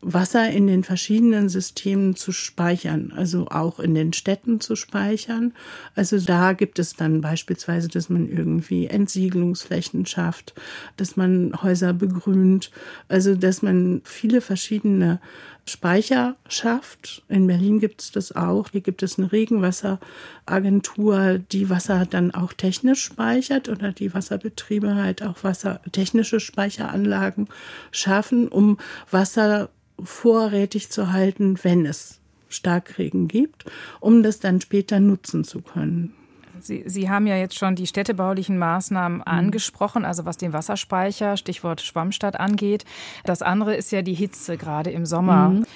Wasser 0.02 0.50
in 0.50 0.66
den 0.66 0.84
verschiedenen 0.84 1.48
Systemen 1.48 2.16
zu 2.16 2.30
speichern, 2.30 3.12
also 3.16 3.48
auch 3.48 3.80
in 3.80 3.94
den 3.94 4.12
Städten 4.12 4.60
zu 4.60 4.76
speichern. 4.76 5.54
Also 5.94 6.20
da 6.20 6.52
gibt 6.52 6.78
es 6.78 6.94
dann 6.94 7.22
beispielsweise, 7.22 7.88
dass 7.88 8.08
man 8.08 8.28
irgendwie 8.28 8.86
Entsiegelungsflächen 8.86 10.06
schafft, 10.06 10.54
dass 10.96 11.16
man 11.16 11.60
Häuser 11.62 11.92
begrünt, 11.92 12.70
also 13.08 13.34
dass 13.34 13.62
man 13.62 14.02
viele 14.04 14.40
verschiedene 14.40 15.20
Speicher 15.68 16.36
schafft. 16.48 17.24
In 17.28 17.48
Berlin 17.48 17.80
gibt 17.80 18.00
es 18.00 18.12
das 18.12 18.30
auch. 18.36 18.68
Hier 18.70 18.82
gibt 18.82 19.02
es 19.02 19.18
eine 19.18 19.32
Regenwasseragentur, 19.32 21.38
die 21.38 21.68
Wasser 21.68 22.06
dann 22.06 22.32
auch 22.32 22.52
technisch 22.52 23.02
speichert 23.02 23.68
oder 23.68 23.90
die 23.90 24.14
Wasserbetriebe 24.14 24.94
halt 24.94 25.24
auch 25.24 25.42
wassertechnische 25.42 26.38
Speicheranlagen 26.38 27.48
schaffen, 27.90 28.46
um 28.46 28.78
Wasser 29.10 29.70
vorrätig 30.02 30.90
zu 30.90 31.12
halten, 31.12 31.58
wenn 31.62 31.86
es 31.86 32.20
Starkregen 32.48 33.28
gibt, 33.28 33.64
um 34.00 34.22
das 34.22 34.40
dann 34.40 34.60
später 34.60 35.00
nutzen 35.00 35.44
zu 35.44 35.60
können. 35.62 36.14
Sie, 36.60 36.84
Sie 36.86 37.08
haben 37.08 37.26
ja 37.26 37.36
jetzt 37.36 37.58
schon 37.58 37.76
die 37.76 37.86
städtebaulichen 37.86 38.58
Maßnahmen 38.58 39.18
mhm. 39.18 39.24
angesprochen, 39.24 40.04
also 40.04 40.24
was 40.24 40.36
den 40.36 40.52
Wasserspeicher, 40.52 41.36
Stichwort 41.36 41.80
Schwammstadt 41.80 42.38
angeht. 42.38 42.84
Das 43.24 43.42
andere 43.42 43.76
ist 43.76 43.92
ja 43.92 44.02
die 44.02 44.14
Hitze, 44.14 44.56
gerade 44.56 44.90
im 44.90 45.06
Sommer. 45.06 45.50
Mhm. 45.50 45.66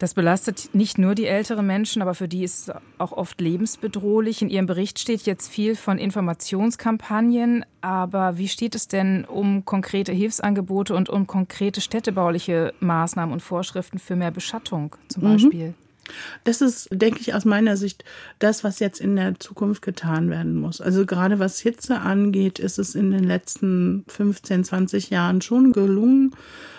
Das 0.00 0.14
belastet 0.14 0.70
nicht 0.72 0.96
nur 0.96 1.14
die 1.14 1.26
älteren 1.26 1.66
Menschen, 1.66 2.00
aber 2.00 2.14
für 2.14 2.26
die 2.26 2.42
ist 2.42 2.70
es 2.70 2.74
auch 2.96 3.12
oft 3.12 3.38
lebensbedrohlich. 3.38 4.40
In 4.40 4.48
Ihrem 4.48 4.64
Bericht 4.64 4.98
steht 4.98 5.20
jetzt 5.26 5.48
viel 5.48 5.76
von 5.76 5.98
Informationskampagnen. 5.98 7.66
Aber 7.82 8.38
wie 8.38 8.48
steht 8.48 8.74
es 8.74 8.88
denn 8.88 9.26
um 9.26 9.66
konkrete 9.66 10.12
Hilfsangebote 10.12 10.94
und 10.94 11.10
um 11.10 11.26
konkrete 11.26 11.82
städtebauliche 11.82 12.72
Maßnahmen 12.80 13.30
und 13.30 13.42
Vorschriften 13.42 13.98
für 13.98 14.16
mehr 14.16 14.30
Beschattung 14.30 14.96
zum 15.08 15.22
mhm. 15.22 15.32
Beispiel? 15.32 15.66
Mhm. 15.68 15.89
Das 16.44 16.60
ist, 16.60 16.88
denke 16.92 17.20
ich, 17.20 17.34
aus 17.34 17.44
meiner 17.44 17.76
Sicht 17.76 18.04
das, 18.38 18.64
was 18.64 18.78
jetzt 18.78 19.00
in 19.00 19.16
der 19.16 19.38
Zukunft 19.38 19.82
getan 19.82 20.30
werden 20.30 20.54
muss. 20.54 20.80
Also 20.80 21.06
gerade 21.06 21.38
was 21.38 21.60
Hitze 21.60 22.00
angeht, 22.00 22.58
ist 22.58 22.78
es 22.78 22.94
in 22.94 23.10
den 23.10 23.24
letzten 23.24 24.04
15, 24.08 24.64
20 24.64 25.10
Jahren 25.10 25.40
schon 25.40 25.72
gelungen, 25.72 26.34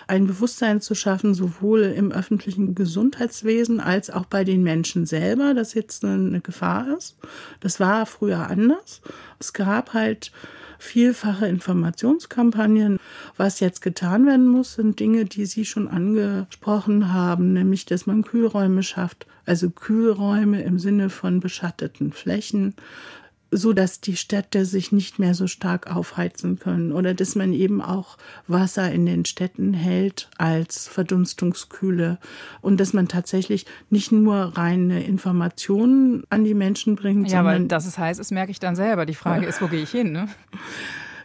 ein 0.08 0.26
Bewusstsein 0.26 0.80
zu 0.80 0.94
schaffen, 0.94 1.34
sowohl 1.34 1.82
im 1.82 2.12
öffentlichen 2.12 2.74
Gesundheitswesen 2.74 3.80
als 3.80 4.10
auch 4.10 4.26
bei 4.26 4.44
den 4.44 4.62
Menschen 4.62 5.06
selber, 5.06 5.54
dass 5.54 5.74
jetzt 5.74 6.04
eine 6.04 6.40
Gefahr 6.40 6.96
ist. 6.96 7.16
Das 7.60 7.80
war 7.80 8.04
früher 8.06 8.50
anders. 8.50 9.00
Es 9.38 9.52
gab 9.52 9.94
halt 9.94 10.32
vielfache 10.82 11.46
Informationskampagnen. 11.46 12.98
Was 13.36 13.60
jetzt 13.60 13.82
getan 13.82 14.26
werden 14.26 14.46
muss, 14.46 14.74
sind 14.74 14.98
Dinge, 14.98 15.24
die 15.24 15.46
Sie 15.46 15.64
schon 15.64 15.86
angesprochen 15.88 17.12
haben, 17.12 17.52
nämlich 17.52 17.86
dass 17.86 18.06
man 18.06 18.22
Kühlräume 18.22 18.82
schafft, 18.82 19.26
also 19.46 19.70
Kühlräume 19.70 20.62
im 20.62 20.78
Sinne 20.78 21.08
von 21.08 21.40
beschatteten 21.40 22.12
Flächen, 22.12 22.74
so 23.54 23.74
dass 23.74 24.00
die 24.00 24.16
Städte 24.16 24.64
sich 24.64 24.92
nicht 24.92 25.18
mehr 25.18 25.34
so 25.34 25.46
stark 25.46 25.94
aufheizen 25.94 26.58
können 26.58 26.90
oder 26.90 27.12
dass 27.12 27.34
man 27.34 27.52
eben 27.52 27.82
auch 27.82 28.16
Wasser 28.48 28.90
in 28.90 29.04
den 29.04 29.26
Städten 29.26 29.74
hält 29.74 30.30
als 30.38 30.88
Verdunstungskühle 30.88 32.18
und 32.62 32.80
dass 32.80 32.94
man 32.94 33.08
tatsächlich 33.08 33.66
nicht 33.90 34.10
nur 34.10 34.56
reine 34.56 35.04
Informationen 35.04 36.24
an 36.30 36.44
die 36.44 36.54
Menschen 36.54 36.96
bringt. 36.96 37.30
Ja, 37.30 37.44
weil 37.44 37.66
dass 37.66 37.86
es 37.86 37.98
heiß 37.98 38.18
ist, 38.18 38.32
merke 38.32 38.50
ich 38.50 38.58
dann 38.58 38.74
selber. 38.74 39.04
Die 39.04 39.14
Frage 39.14 39.44
ist, 39.44 39.60
wo 39.60 39.68
gehe 39.68 39.82
ich 39.82 39.90
hin? 39.90 40.12
Ne? 40.12 40.28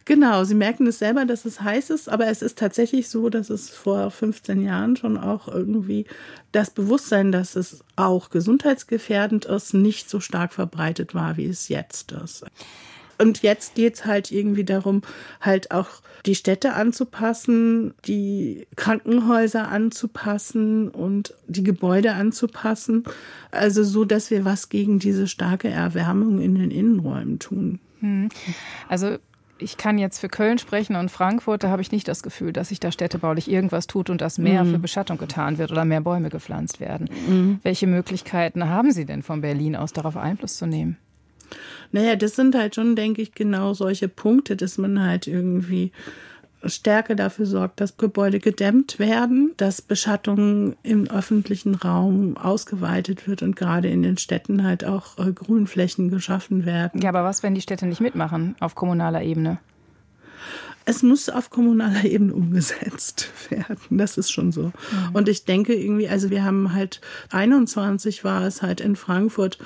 Genau, 0.07 0.45
sie 0.45 0.55
merken 0.55 0.87
es 0.87 0.99
selber, 0.99 1.25
dass 1.25 1.43
es 1.43 1.59
heiß 1.59 1.89
ist, 1.89 2.07
aber 2.07 2.27
es 2.27 2.41
ist 2.41 2.57
tatsächlich 2.57 3.09
so, 3.09 3.27
dass 3.27 3.49
es 3.49 3.69
vor 3.69 4.09
15 4.09 4.61
Jahren 4.61 4.95
schon 4.95 5.17
auch 5.17 5.49
irgendwie 5.49 6.05
das 6.53 6.69
Bewusstsein, 6.69 7.33
dass 7.33 7.57
es 7.57 7.83
auch 7.97 8.29
gesundheitsgefährdend 8.29 9.43
ist, 9.43 9.73
nicht 9.73 10.09
so 10.09 10.21
stark 10.21 10.53
verbreitet 10.53 11.13
war, 11.13 11.35
wie 11.35 11.47
es 11.47 11.67
jetzt 11.67 12.13
ist. 12.13 12.45
Und 13.17 13.41
jetzt 13.41 13.75
geht's 13.75 14.05
halt 14.05 14.31
irgendwie 14.31 14.63
darum, 14.63 15.01
halt 15.41 15.71
auch 15.71 15.89
die 16.25 16.35
Städte 16.35 16.71
anzupassen, 16.71 17.93
die 18.05 18.65
Krankenhäuser 18.77 19.67
anzupassen 19.67 20.87
und 20.87 21.33
die 21.47 21.63
Gebäude 21.63 22.13
anzupassen. 22.13 23.03
Also 23.51 23.83
so, 23.83 24.05
dass 24.05 24.31
wir 24.31 24.45
was 24.45 24.69
gegen 24.69 24.99
diese 24.99 25.27
starke 25.27 25.67
Erwärmung 25.67 26.39
in 26.39 26.55
den 26.55 26.71
Innenräumen 26.71 27.39
tun. 27.39 27.79
Hm. 27.99 28.29
Also 28.87 29.17
ich 29.59 29.77
kann 29.77 29.97
jetzt 29.97 30.19
für 30.19 30.29
Köln 30.29 30.57
sprechen 30.57 30.95
und 30.95 31.09
Frankfurt, 31.09 31.63
da 31.63 31.69
habe 31.69 31.81
ich 31.81 31.91
nicht 31.91 32.07
das 32.07 32.23
Gefühl, 32.23 32.53
dass 32.53 32.69
sich 32.69 32.79
da 32.79 32.91
städtebaulich 32.91 33.49
irgendwas 33.49 33.87
tut 33.87 34.09
und 34.09 34.21
dass 34.21 34.37
mehr 34.37 34.63
mhm. 34.63 34.73
für 34.73 34.79
Beschattung 34.79 35.17
getan 35.17 35.57
wird 35.57 35.71
oder 35.71 35.85
mehr 35.85 36.01
Bäume 36.01 36.29
gepflanzt 36.29 36.79
werden. 36.79 37.09
Mhm. 37.27 37.59
Welche 37.63 37.87
Möglichkeiten 37.87 38.69
haben 38.69 38.91
Sie 38.91 39.05
denn 39.05 39.23
von 39.23 39.41
Berlin 39.41 39.75
aus 39.75 39.93
darauf 39.93 40.17
Einfluss 40.17 40.57
zu 40.57 40.65
nehmen? 40.65 40.97
Naja, 41.91 42.15
das 42.15 42.35
sind 42.35 42.55
halt 42.55 42.75
schon, 42.75 42.95
denke 42.95 43.21
ich, 43.21 43.33
genau 43.33 43.73
solche 43.73 44.09
Punkte, 44.09 44.55
dass 44.55 44.77
man 44.77 45.01
halt 45.01 45.27
irgendwie 45.27 45.91
Stärke 46.63 47.15
dafür 47.15 47.45
sorgt, 47.45 47.79
dass 47.81 47.97
Gebäude 47.97 48.39
gedämmt 48.39 48.99
werden, 48.99 49.53
dass 49.57 49.81
Beschattung 49.81 50.75
im 50.83 51.07
öffentlichen 51.09 51.75
Raum 51.75 52.35
ausgeweitet 52.37 53.27
wird 53.27 53.43
und 53.43 53.55
gerade 53.55 53.89
in 53.89 54.03
den 54.03 54.17
Städten 54.17 54.63
halt 54.63 54.83
auch 54.83 55.17
äh, 55.19 55.31
Grünflächen 55.31 56.09
geschaffen 56.09 56.65
werden. 56.65 57.01
Ja, 57.01 57.09
aber 57.09 57.23
was, 57.23 57.43
wenn 57.43 57.55
die 57.55 57.61
Städte 57.61 57.85
nicht 57.85 58.01
mitmachen 58.01 58.55
auf 58.59 58.75
kommunaler 58.75 59.21
Ebene? 59.21 59.59
Es 60.85 61.03
muss 61.03 61.27
auf 61.27 61.49
kommunaler 61.49 62.05
Ebene 62.05 62.33
umgesetzt 62.33 63.29
werden. 63.49 63.97
Das 63.97 64.17
ist 64.17 64.31
schon 64.31 64.51
so. 64.51 64.63
Mhm. 64.63 64.71
Und 65.13 65.29
ich 65.29 65.45
denke 65.45 65.73
irgendwie, 65.75 66.07
also 66.07 66.29
wir 66.29 66.43
haben 66.43 66.73
halt 66.73 67.01
21 67.31 68.23
war 68.23 68.43
es 68.43 68.61
halt 68.61 68.81
in 68.81 68.95
Frankfurt 68.95 69.57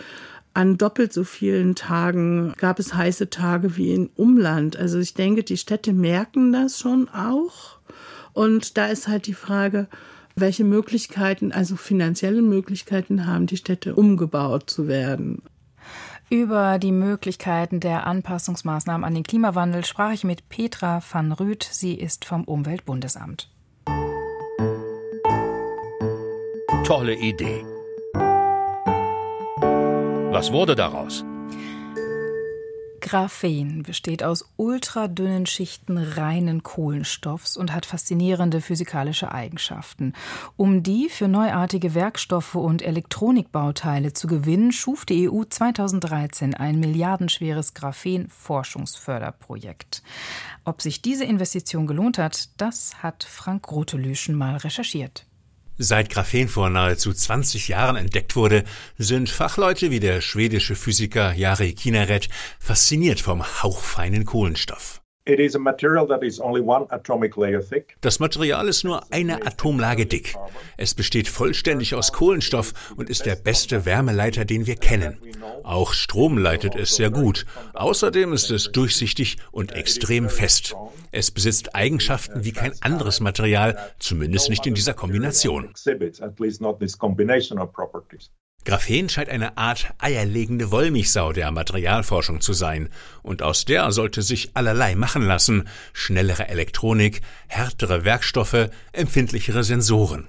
an 0.54 0.78
doppelt 0.78 1.14
so 1.14 1.24
vielen 1.24 1.76
Tagen 1.76 2.54
gab 2.58 2.80
es 2.80 2.94
heiße 2.94 3.30
Tage 3.30 3.78
wie 3.78 3.94
in 3.94 4.10
Umland. 4.16 4.76
Also 4.76 5.00
ich 5.00 5.14
denke, 5.14 5.44
die 5.44 5.58
Städte 5.58 5.94
merken 5.94 6.52
das 6.52 6.80
schon 6.80 7.08
auch. 7.10 7.80
Und 8.34 8.78
da 8.78 8.88
ist 8.88 9.08
halt 9.08 9.28
die 9.28 9.34
Frage, 9.34 9.88
welche 10.36 10.64
Möglichkeiten, 10.64 11.52
also 11.52 11.76
finanzielle 11.76 12.42
Möglichkeiten 12.42 13.28
haben 13.28 13.48
die 13.48 13.58
Städte 13.58 13.96
umgebaut 13.96 14.70
zu 14.70 14.88
werden. 14.88 15.42
Über 16.30 16.80
die 16.80 16.94
Möglichkeiten 16.94 17.82
der 17.82 18.08
Anpassungsmaßnahmen 18.08 19.04
an 19.04 19.14
den 19.14 19.24
Klimawandel 19.24 19.84
sprach 19.84 20.14
ich 20.14 20.24
mit 20.24 20.48
Petra 20.48 21.02
van 21.12 21.34
Rüth. 21.34 21.68
Sie 21.70 21.94
ist 21.96 22.24
vom 22.24 22.46
Umweltbundesamt. 22.46 23.50
Tolle 26.86 27.16
Idee. 27.16 27.71
Was 30.32 30.52
wurde 30.54 30.76
daraus? 30.76 31.26
Graphen 33.02 33.84
besteht 33.84 34.24
aus 34.24 34.46
ultradünnen 34.56 35.46
Schichten 35.46 35.98
reinen 35.98 36.64
Kohlenstoffs 36.64 37.58
und 37.58 37.74
hat 37.74 37.86
faszinierende 37.86 38.62
physikalische 38.62 39.34
Eigenschaften. 39.34 40.14
Um 40.56 40.84
die 40.84 41.10
für 41.10 41.28
neuartige 41.28 41.96
Werkstoffe 41.96 42.56
und 42.56 42.82
Elektronikbauteile 42.82 44.14
zu 44.14 44.28
gewinnen, 44.28 44.72
schuf 44.72 45.06
die 45.06 45.30
EU 45.30 45.44
2013 45.44 46.54
ein 46.54 46.80
milliardenschweres 46.80 47.74
Graphen-Forschungsförderprojekt. 47.74 50.02
Ob 50.64 50.82
sich 50.82 51.02
diese 51.02 51.26
Investition 51.26 51.88
gelohnt 51.88 52.18
hat, 52.18 52.48
das 52.56 53.04
hat 53.04 53.26
Frank 53.26 53.70
Rotelüschen 53.70 54.36
mal 54.36 54.56
recherchiert. 54.56 55.26
Seit 55.78 56.10
Graphen 56.10 56.48
vor 56.48 56.70
nahezu 56.70 57.14
20 57.14 57.70
Jahren 57.70 57.96
entdeckt 57.96 58.36
wurde, 58.36 58.64
sind 58.98 59.30
Fachleute 59.30 59.92
wie 59.92 60.00
der 60.00 60.22
schwedische 60.22 60.76
Physiker 60.76 61.34
Jari 61.34 61.74
Kinnared 61.74 62.30
fasziniert 62.60 63.20
vom 63.20 63.44
hauchfeinen 63.44 64.26
Kohlenstoff. 64.26 65.01
Das 68.02 68.20
Material 68.20 68.68
ist 68.68 68.84
nur 68.84 69.12
eine 69.12 69.46
Atomlage 69.46 70.06
dick. 70.06 70.36
Es 70.78 70.94
besteht 70.94 71.28
vollständig 71.28 71.96
aus 71.96 72.14
Kohlenstoff 72.14 72.74
und 72.96 73.10
ist 73.10 73.26
der 73.26 73.36
beste 73.36 73.86
Wärmeleiter, 73.86 74.46
den 74.46 74.66
wir 74.66 74.76
kennen. 74.76 75.18
Auch 75.64 75.94
Strom 75.94 76.38
leitet 76.38 76.76
es 76.76 76.96
sehr 76.96 77.10
gut. 77.10 77.46
Außerdem 77.74 78.34
ist 78.34 78.52
es 78.52 78.72
durchsichtig 78.72 79.38
und 79.52 79.74
extrem 79.74 80.30
fest. 80.30 80.76
Es 81.12 81.32
besitzt 81.32 81.76
Eigenschaften 81.76 82.44
wie 82.46 82.52
kein 82.52 82.74
anderes 82.82 83.20
Material, 83.20 83.78
zumindest 84.00 84.50
nicht 84.50 84.66
in 84.66 84.74
dieser 84.74 84.94
Kombination. 84.94 85.74
Graphen 88.64 89.10
scheint 89.10 89.30
eine 89.30 89.58
Art 89.58 89.94
eierlegende 89.98 90.70
Wollmilchsau 90.72 91.34
der 91.34 91.50
Materialforschung 91.52 92.42
zu 92.42 92.54
sein, 92.54 92.90
und 93.24 93.42
aus 93.42 93.66
der 93.66 93.92
sollte 93.92 94.22
sich 94.22 94.52
allerlei 94.56 94.96
machen 94.96 95.24
lassen 95.24 95.68
schnellere 95.94 96.48
Elektronik, 96.48 97.22
härtere 97.48 98.06
Werkstoffe, 98.06 98.70
empfindlichere 98.92 99.64
Sensoren. 99.64 100.28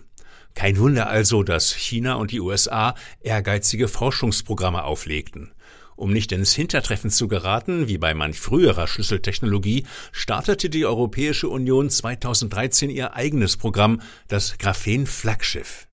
Kein 0.54 0.78
Wunder 0.78 1.08
also, 1.08 1.42
dass 1.42 1.74
China 1.74 2.14
und 2.14 2.30
die 2.30 2.40
USA 2.40 2.94
ehrgeizige 3.20 3.88
Forschungsprogramme 3.88 4.84
auflegten. 4.84 5.52
Um 5.94 6.12
nicht 6.12 6.32
ins 6.32 6.54
Hintertreffen 6.54 7.10
zu 7.10 7.28
geraten, 7.28 7.86
wie 7.86 7.98
bei 7.98 8.14
manch 8.14 8.40
früherer 8.40 8.86
Schlüsseltechnologie, 8.86 9.84
startete 10.10 10.70
die 10.70 10.86
Europäische 10.86 11.48
Union 11.48 11.90
2013 11.90 12.90
ihr 12.90 13.14
eigenes 13.14 13.56
Programm, 13.56 14.00
das 14.28 14.58
Graphen 14.58 15.06
Flaggschiff. 15.06 15.86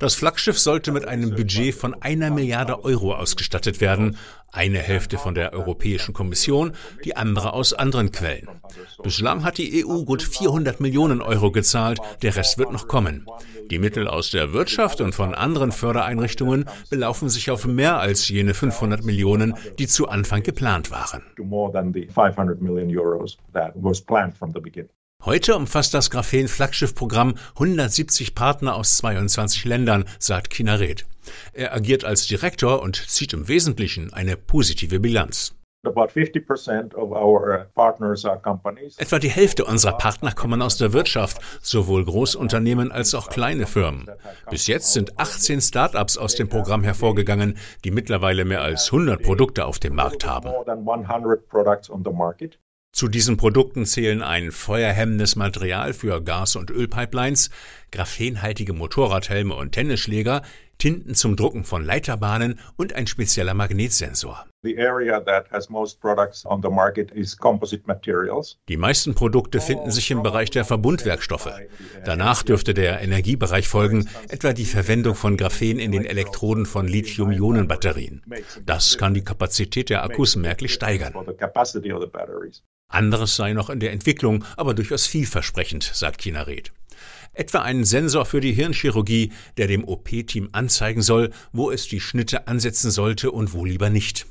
Das 0.00 0.14
Flaggschiff 0.14 0.58
sollte 0.58 0.92
mit 0.92 1.06
einem 1.06 1.30
Budget 1.34 1.74
von 1.74 1.94
einer 2.02 2.30
Milliarde 2.30 2.84
Euro 2.84 3.14
ausgestattet 3.14 3.80
werden, 3.80 4.16
eine 4.52 4.78
Hälfte 4.78 5.18
von 5.18 5.34
der 5.34 5.52
Europäischen 5.52 6.14
Kommission, 6.14 6.72
die 7.04 7.16
andere 7.16 7.52
aus 7.52 7.72
anderen 7.72 8.12
Quellen. 8.12 8.48
Bislang 9.02 9.44
hat 9.44 9.58
die 9.58 9.84
EU 9.84 10.04
gut 10.04 10.22
400 10.22 10.80
Millionen 10.80 11.20
Euro 11.20 11.50
gezahlt, 11.50 11.98
der 12.22 12.34
Rest 12.36 12.58
wird 12.58 12.72
noch 12.72 12.88
kommen. 12.88 13.26
Die 13.70 13.78
Mittel 13.78 14.08
aus 14.08 14.30
der 14.30 14.52
Wirtschaft 14.52 15.00
und 15.00 15.14
von 15.14 15.34
anderen 15.34 15.72
Fördereinrichtungen 15.72 16.64
belaufen 16.88 17.28
sich 17.28 17.50
auf 17.50 17.66
mehr 17.66 17.98
als 17.98 18.28
jene 18.28 18.54
500 18.54 19.04
Millionen, 19.04 19.54
die 19.78 19.86
zu 19.86 20.08
Anfang 20.08 20.42
geplant 20.42 20.90
waren. 20.90 21.22
Heute 25.28 25.56
umfasst 25.56 25.92
das 25.92 26.08
Graphen-Flaggschiff-Programm 26.08 27.34
170 27.52 28.34
Partner 28.34 28.74
aus 28.76 28.96
22 28.96 29.66
Ländern, 29.66 30.06
sagt 30.18 30.48
Kinaret. 30.48 31.04
Er 31.52 31.74
agiert 31.74 32.02
als 32.02 32.26
Direktor 32.26 32.80
und 32.80 32.96
zieht 32.96 33.34
im 33.34 33.46
Wesentlichen 33.46 34.10
eine 34.14 34.38
positive 34.38 35.00
Bilanz. 35.00 35.54
Uh, 35.84 35.90
Etwa 38.96 39.18
die 39.18 39.28
Hälfte 39.28 39.64
unserer 39.66 39.98
Partner 39.98 40.32
kommen 40.32 40.62
aus 40.62 40.78
der 40.78 40.94
Wirtschaft, 40.94 41.42
sowohl 41.60 42.06
Großunternehmen 42.06 42.90
als 42.90 43.14
auch 43.14 43.28
kleine 43.28 43.66
Firmen. 43.66 44.10
Bis 44.48 44.66
jetzt 44.66 44.94
sind 44.94 45.20
18 45.20 45.60
Start-ups 45.60 46.16
aus 46.16 46.36
dem 46.36 46.48
Programm 46.48 46.84
hervorgegangen, 46.84 47.58
die 47.84 47.90
mittlerweile 47.90 48.46
mehr 48.46 48.62
als 48.62 48.86
100 48.86 49.22
Produkte 49.22 49.66
auf 49.66 49.78
dem 49.78 49.94
Markt 49.94 50.26
haben. 50.26 50.48
Zu 52.98 53.06
diesen 53.06 53.36
Produkten 53.36 53.86
zählen 53.86 54.22
ein 54.22 54.50
feuerhemmendes 54.50 55.36
Material 55.36 55.92
für 55.92 56.20
Gas- 56.20 56.56
und 56.56 56.68
Ölpipelines, 56.68 57.48
graphenhaltige 57.92 58.72
Motorradhelme 58.72 59.54
und 59.54 59.70
Tennisschläger, 59.70 60.42
Tinten 60.78 61.14
zum 61.14 61.36
Drucken 61.36 61.62
von 61.62 61.84
Leiterbahnen 61.84 62.58
und 62.76 62.94
ein 62.94 63.06
spezieller 63.06 63.54
Magnetsensor. 63.54 64.46
Die 68.68 68.76
meisten 68.76 69.14
Produkte 69.14 69.60
finden 69.60 69.92
sich 69.92 70.10
im 70.10 70.24
Bereich 70.24 70.50
der 70.50 70.64
Verbundwerkstoffe. 70.64 71.52
Danach 72.04 72.42
dürfte 72.42 72.74
der 72.74 73.00
Energiebereich 73.00 73.68
folgen, 73.68 74.08
etwa 74.28 74.52
die 74.52 74.64
Verwendung 74.64 75.14
von 75.14 75.36
Graphen 75.36 75.78
in 75.78 75.92
den 75.92 76.04
Elektroden 76.04 76.66
von 76.66 76.88
Lithium-Ionen-Batterien. 76.88 78.24
Das 78.66 78.98
kann 78.98 79.14
die 79.14 79.22
Kapazität 79.22 79.88
der 79.88 80.02
Akkus 80.02 80.34
merklich 80.34 80.74
steigern. 80.74 81.14
Anderes 82.88 83.36
sei 83.36 83.52
noch 83.52 83.68
in 83.70 83.80
der 83.80 83.92
Entwicklung, 83.92 84.44
aber 84.56 84.74
durchaus 84.74 85.06
vielversprechend, 85.06 85.84
sagt 85.84 86.18
Kinaret. 86.18 86.72
Etwa 87.34 87.60
einen 87.60 87.84
Sensor 87.84 88.24
für 88.24 88.40
die 88.40 88.52
Hirnchirurgie, 88.52 89.32
der 89.58 89.66
dem 89.66 89.84
OP-Team 89.84 90.48
anzeigen 90.52 91.02
soll, 91.02 91.30
wo 91.52 91.70
es 91.70 91.86
die 91.86 92.00
Schnitte 92.00 92.48
ansetzen 92.48 92.90
sollte 92.90 93.30
und 93.30 93.52
wo 93.52 93.64
lieber 93.64 93.90
nicht. 93.90 94.26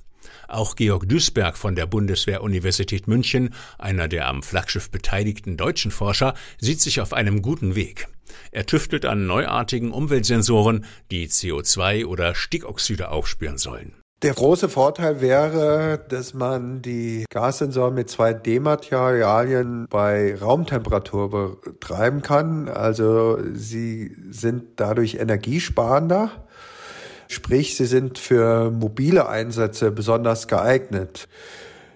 Auch 0.47 0.75
Georg 0.75 1.07
Duisberg 1.07 1.57
von 1.57 1.75
der 1.75 1.85
Bundeswehr-Universität 1.85 3.07
München, 3.07 3.53
einer 3.77 4.07
der 4.07 4.27
am 4.27 4.41
Flaggschiff 4.41 4.89
beteiligten 4.89 5.55
deutschen 5.57 5.91
Forscher, 5.91 6.33
sieht 6.59 6.81
sich 6.81 6.99
auf 6.99 7.13
einem 7.13 7.41
guten 7.41 7.75
Weg. 7.75 8.07
Er 8.51 8.65
tüftelt 8.65 9.05
an 9.05 9.27
neuartigen 9.27 9.91
Umweltsensoren, 9.91 10.85
die 11.11 11.27
CO2 11.27 12.05
oder 12.05 12.33
Stickoxide 12.33 13.09
aufspüren 13.09 13.57
sollen. 13.57 13.93
Der 14.23 14.33
große 14.33 14.67
Vorteil 14.67 15.21
wäre, 15.21 16.03
dass 16.09 16.33
man 16.33 16.81
die 16.81 17.25
Gassensoren 17.29 17.93
mit 17.93 18.09
2D-Materialien 18.09 19.85
bei 19.91 20.35
Raumtemperatur 20.35 21.59
betreiben 21.61 22.23
kann. 22.23 22.67
Also 22.67 23.37
sie 23.53 24.15
sind 24.31 24.63
dadurch 24.77 25.15
energiesparender. 25.15 26.31
Sprich, 27.27 27.77
sie 27.77 27.85
sind 27.85 28.17
für 28.17 28.71
mobile 28.71 29.29
Einsätze 29.29 29.91
besonders 29.91 30.47
geeignet. 30.47 31.27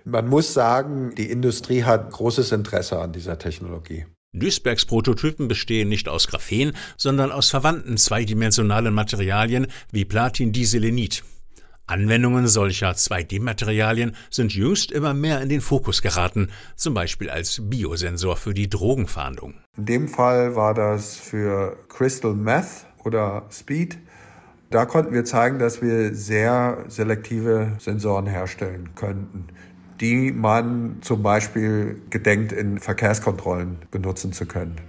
Man 0.04 0.28
muss 0.28 0.54
sagen, 0.54 1.16
die 1.16 1.32
Industrie 1.32 1.86
hat 1.86 2.12
großes 2.12 2.52
Interesse 2.52 3.00
an 3.00 3.14
dieser 3.14 3.40
Technologie. 3.40 4.06
Duisbergs 4.34 4.86
Prototypen 4.86 5.48
bestehen 5.48 5.90
nicht 5.90 6.08
aus 6.08 6.28
Graphen, 6.28 6.74
sondern 6.98 7.32
aus 7.32 7.50
verwandten 7.50 7.98
zweidimensionalen 7.98 8.94
Materialien 8.94 9.66
wie 9.92 10.06
Platin-Diselenit. 10.06 11.24
Anwendungen 11.92 12.48
solcher 12.48 12.92
2D-Materialien 12.92 14.16
sind 14.30 14.54
jüngst 14.54 14.94
immer 14.94 15.14
mehr 15.14 15.42
in 15.42 15.50
den 15.50 15.60
Fokus 15.60 16.02
geraten, 16.02 16.50
zum 16.78 16.94
Beispiel 16.94 17.30
als 17.30 17.60
Biosensor 17.70 18.38
für 18.38 18.54
die 18.54 18.70
Drogenfahndung. 18.70 19.56
In 19.78 19.86
dem 19.86 20.08
Fall 20.08 20.56
war 20.56 20.74
das 20.74 21.18
für 21.18 21.76
Crystal 21.90 22.34
Meth 22.34 22.86
oder 23.04 23.46
Speed. 23.52 23.98
Da 24.70 24.86
konnten 24.86 25.14
wir 25.14 25.26
zeigen, 25.26 25.60
dass 25.60 25.82
wir 25.82 26.16
sehr 26.16 26.86
selektive 26.88 27.74
Sensoren 27.78 28.26
herstellen 28.26 28.92
könnten, 28.96 29.48
die 30.00 30.32
man 30.32 31.00
zum 31.02 31.22
Beispiel 31.22 32.02
gedenkt 32.10 32.54
in 32.54 32.80
Verkehrskontrollen 32.80 33.80
benutzen 33.92 34.32
zu 34.32 34.46
können. 34.46 34.80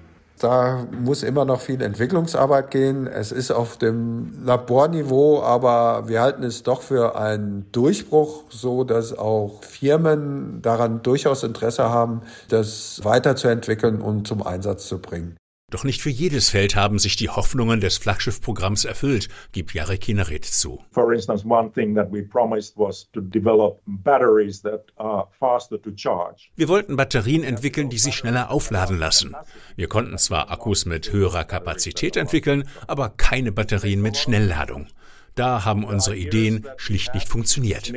Da 0.42 0.88
muss 0.90 1.22
immer 1.22 1.44
noch 1.44 1.61
viel 1.61 1.81
Entwicklungsarbeit 1.81 2.72
gehen. 2.72 3.07
Es 3.07 3.31
ist 3.31 3.52
auf 3.52 3.76
dem 3.76 4.44
Laborniveau, 4.44 5.40
aber 5.40 6.09
wir 6.09 6.20
halten 6.20 6.42
es 6.42 6.64
doch 6.64 6.83
für 6.83 7.14
einen 7.14 7.70
Durchbruch, 7.70 8.42
so 8.48 8.83
dass 8.83 9.16
auch 9.16 9.62
Firmen 9.62 10.61
daran 10.61 11.00
durchaus 11.02 11.44
Interesse 11.44 11.90
haben, 11.90 12.22
das 12.48 13.00
weiterzuentwickeln 13.05 14.00
und 14.00 14.26
zum 14.26 14.44
Einsatz 14.44 14.88
zu 14.88 14.98
bringen. 14.98 15.37
Doch 15.72 15.85
nicht 15.85 16.02
für 16.02 16.11
jedes 16.11 16.50
Feld 16.50 16.76
haben 16.76 16.98
sich 16.98 17.16
die 17.16 17.30
Hoffnungen 17.30 17.80
des 17.80 17.96
Flaggschiffprogramms 17.96 18.85
erfüllt, 18.85 19.30
gibt 19.52 19.72
Jarek 19.72 20.02
Kineret 20.02 20.44
zu. 20.44 20.82
For 20.90 21.14
instance, 21.14 21.46
one 21.48 21.72
thing 21.72 21.94
that 21.94 22.12
we 22.12 22.22
promised 22.22 22.76
was 22.76 23.11
to 23.12 23.22
develop 23.22 23.80
batteries 23.87 24.61
that 24.61 24.85
are 24.96 25.28
faster 25.40 25.80
to 25.80 25.90
charge. 25.96 26.50
Wir 26.56 26.68
wollten 26.68 26.96
Batterien 26.96 27.42
entwickeln, 27.42 27.88
die 27.88 27.96
sich 27.96 28.16
schneller 28.16 28.50
aufladen 28.50 28.98
lassen. 28.98 29.35
Wir 29.74 29.88
konnten 29.88 30.18
zwar 30.18 30.50
Akkus 30.50 30.85
mit 30.85 31.11
höherer 31.11 31.44
Kapazität 31.44 32.18
entwickeln, 32.18 32.64
aber 32.87 33.08
keine 33.08 33.50
Batterien 33.50 34.02
mit 34.02 34.18
Schnellladung. 34.18 34.88
Da 35.37 35.64
haben 35.64 35.85
unsere 35.85 36.16
Ideen 36.16 36.66
schlicht 36.76 37.14
nicht 37.14 37.28
funktioniert. 37.28 37.90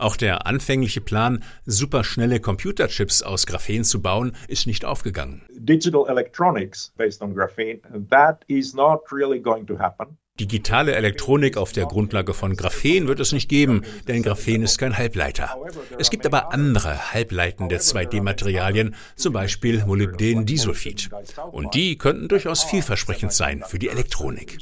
Auch 0.00 0.16
der 0.16 0.46
anfängliche 0.46 1.02
Plan, 1.02 1.44
superschnelle 1.66 2.40
Computerchips 2.40 3.22
aus 3.22 3.44
Graphen 3.44 3.84
zu 3.84 4.00
bauen, 4.00 4.32
ist 4.48 4.66
nicht 4.66 4.86
aufgegangen. 4.86 5.42
Digital 5.50 6.06
electronics 6.08 6.90
based 6.96 7.20
on 7.20 7.34
graphene, 7.34 7.82
that 8.08 8.42
is 8.48 8.72
not 8.72 9.00
really 9.12 9.38
going 9.38 9.66
to 9.66 9.78
happen. 9.78 10.16
Digitale 10.40 10.94
Elektronik 10.94 11.58
auf 11.58 11.72
der 11.72 11.84
Grundlage 11.84 12.32
von 12.32 12.56
Graphen 12.56 13.08
wird 13.08 13.20
es 13.20 13.32
nicht 13.32 13.50
geben, 13.50 13.82
denn 14.08 14.22
Graphen 14.22 14.62
ist 14.62 14.78
kein 14.78 14.96
Halbleiter. 14.96 15.54
Es 15.98 16.08
gibt 16.08 16.24
aber 16.24 16.54
andere 16.54 17.12
halbleitende 17.12 17.76
2D-Materialien, 17.76 18.94
zum 19.16 19.34
Beispiel 19.34 19.84
Molybden-Disulfid. 19.84 21.10
Und 21.52 21.74
die 21.74 21.98
könnten 21.98 22.28
durchaus 22.28 22.64
vielversprechend 22.64 23.34
sein 23.34 23.62
für 23.66 23.78
die 23.78 23.90
Elektronik. 23.90 24.56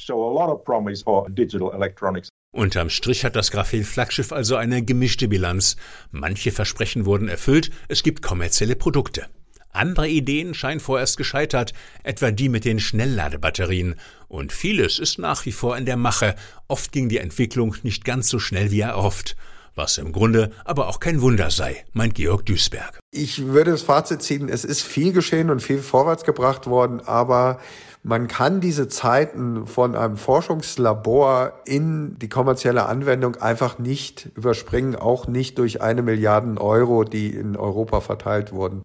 Unterm 2.58 2.90
Strich 2.90 3.24
hat 3.24 3.36
das 3.36 3.52
Graphen-Flaggschiff 3.52 4.32
also 4.32 4.56
eine 4.56 4.82
gemischte 4.82 5.28
Bilanz. 5.28 5.76
Manche 6.10 6.50
Versprechen 6.50 7.06
wurden 7.06 7.28
erfüllt, 7.28 7.70
es 7.86 8.02
gibt 8.02 8.20
kommerzielle 8.20 8.74
Produkte. 8.74 9.26
Andere 9.70 10.08
Ideen 10.08 10.54
scheinen 10.54 10.80
vorerst 10.80 11.16
gescheitert, 11.16 11.72
etwa 12.02 12.32
die 12.32 12.48
mit 12.48 12.64
den 12.64 12.80
Schnellladebatterien. 12.80 13.94
Und 14.26 14.52
vieles 14.52 14.98
ist 14.98 15.20
nach 15.20 15.46
wie 15.46 15.52
vor 15.52 15.76
in 15.76 15.86
der 15.86 15.96
Mache. 15.96 16.34
Oft 16.66 16.90
ging 16.90 17.08
die 17.08 17.18
Entwicklung 17.18 17.76
nicht 17.84 18.04
ganz 18.04 18.28
so 18.28 18.40
schnell 18.40 18.72
wie 18.72 18.80
erhofft. 18.80 19.36
Was 19.76 19.96
im 19.96 20.10
Grunde 20.10 20.50
aber 20.64 20.88
auch 20.88 20.98
kein 20.98 21.22
Wunder 21.22 21.52
sei, 21.52 21.84
meint 21.92 22.16
Georg 22.16 22.44
Duisberg. 22.44 22.98
Ich 23.12 23.46
würde 23.46 23.70
das 23.70 23.82
Fazit 23.82 24.20
ziehen, 24.20 24.48
es 24.48 24.64
ist 24.64 24.82
viel 24.82 25.12
geschehen 25.12 25.50
und 25.50 25.62
viel 25.62 25.78
vorwärts 25.78 26.24
gebracht 26.24 26.66
worden, 26.66 27.00
aber 27.06 27.60
man 28.08 28.26
kann 28.26 28.62
diese 28.62 28.88
Zeiten 28.88 29.66
von 29.66 29.94
einem 29.94 30.16
Forschungslabor 30.16 31.52
in 31.66 32.18
die 32.18 32.30
kommerzielle 32.30 32.86
Anwendung 32.86 33.36
einfach 33.36 33.78
nicht 33.78 34.30
überspringen, 34.34 34.96
auch 34.96 35.26
nicht 35.26 35.58
durch 35.58 35.82
eine 35.82 36.00
Milliarden 36.00 36.56
Euro, 36.56 37.04
die 37.04 37.28
in 37.28 37.54
Europa 37.54 38.00
verteilt 38.00 38.50
wurden. 38.50 38.82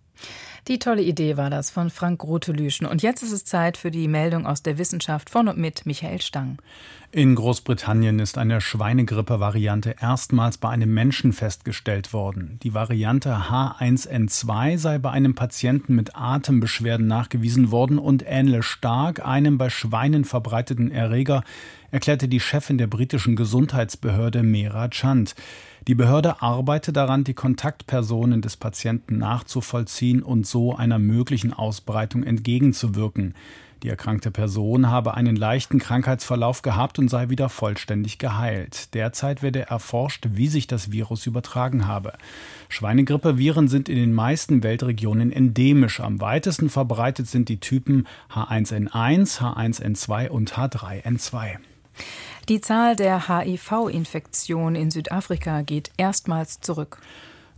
Die 0.69 0.79
tolle 0.79 1.01
Idee 1.01 1.35
war 1.35 1.49
das 1.49 1.69
von 1.69 1.89
Frank 1.89 2.23
Rotelüschen. 2.23 2.87
Und 2.87 3.01
jetzt 3.01 3.21
ist 3.21 3.33
es 3.33 3.43
Zeit 3.43 3.75
für 3.75 3.91
die 3.91 4.07
Meldung 4.07 4.45
aus 4.45 4.63
der 4.63 4.77
Wissenschaft 4.77 5.29
von 5.29 5.49
und 5.49 5.57
mit 5.57 5.85
Michael 5.85 6.21
Stang. 6.21 6.57
In 7.11 7.35
Großbritannien 7.35 8.17
ist 8.19 8.37
eine 8.37 8.61
Schweinegrippe-Variante 8.61 9.97
erstmals 10.01 10.57
bei 10.57 10.69
einem 10.69 10.93
Menschen 10.93 11.33
festgestellt 11.33 12.13
worden. 12.13 12.59
Die 12.63 12.73
Variante 12.73 13.49
H1N2 13.49 14.77
sei 14.77 14.97
bei 14.99 15.11
einem 15.11 15.35
Patienten 15.35 15.95
mit 15.95 16.15
Atembeschwerden 16.15 17.07
nachgewiesen 17.07 17.71
worden 17.71 17.99
und 17.99 18.23
ähnle 18.25 18.63
stark 18.63 19.23
einem 19.23 19.57
bei 19.57 19.69
Schweinen 19.69 20.23
verbreiteten 20.23 20.91
Erreger, 20.91 21.43
erklärte 21.91 22.27
die 22.27 22.39
Chefin 22.39 22.77
der 22.77 22.87
britischen 22.87 23.35
Gesundheitsbehörde 23.35 24.41
Mera 24.41 24.87
Chand. 24.87 25.35
Die 25.87 25.95
Behörde 25.95 26.41
arbeite 26.41 26.93
daran, 26.93 27.25
die 27.25 27.33
Kontaktpersonen 27.33 28.41
des 28.41 28.55
Patienten 28.55 29.17
nachzuvollziehen 29.17 30.23
und 30.23 30.47
so 30.47 30.73
einer 30.73 30.97
möglichen 30.97 31.51
Ausbreitung 31.51 32.23
entgegenzuwirken. 32.23 33.33
Die 33.83 33.89
erkrankte 33.89 34.31
Person 34.31 34.89
habe 34.89 35.15
einen 35.15 35.35
leichten 35.35 35.79
Krankheitsverlauf 35.79 36.61
gehabt 36.61 36.99
und 36.99 37.09
sei 37.09 37.27
wieder 37.27 37.49
vollständig 37.49 38.17
geheilt. 38.17 38.93
Derzeit 38.93 39.43
werde 39.43 39.67
erforscht, 39.67 40.25
wie 40.31 40.47
sich 40.47 40.67
das 40.67 40.93
Virus 40.93 41.25
übertragen 41.25 41.85
habe. 41.85 42.13
Schweinegrippeviren 42.69 43.67
sind 43.67 43.89
in 43.89 43.97
den 43.97 44.13
meisten 44.13 44.63
Weltregionen 44.63 45.33
endemisch. 45.33 45.99
Am 45.99 46.21
weitesten 46.21 46.69
verbreitet 46.69 47.27
sind 47.27 47.49
die 47.49 47.59
Typen 47.59 48.07
H1N1, 48.33 49.41
H1N2 49.41 50.29
und 50.29 50.53
H3N2. 50.53 51.57
Die 52.49 52.59
Zahl 52.59 52.95
der 52.95 53.27
HIV-Infektionen 53.27 54.75
in 54.75 54.91
Südafrika 54.91 55.61
geht 55.61 55.91
erstmals 55.97 56.59
zurück. 56.59 56.99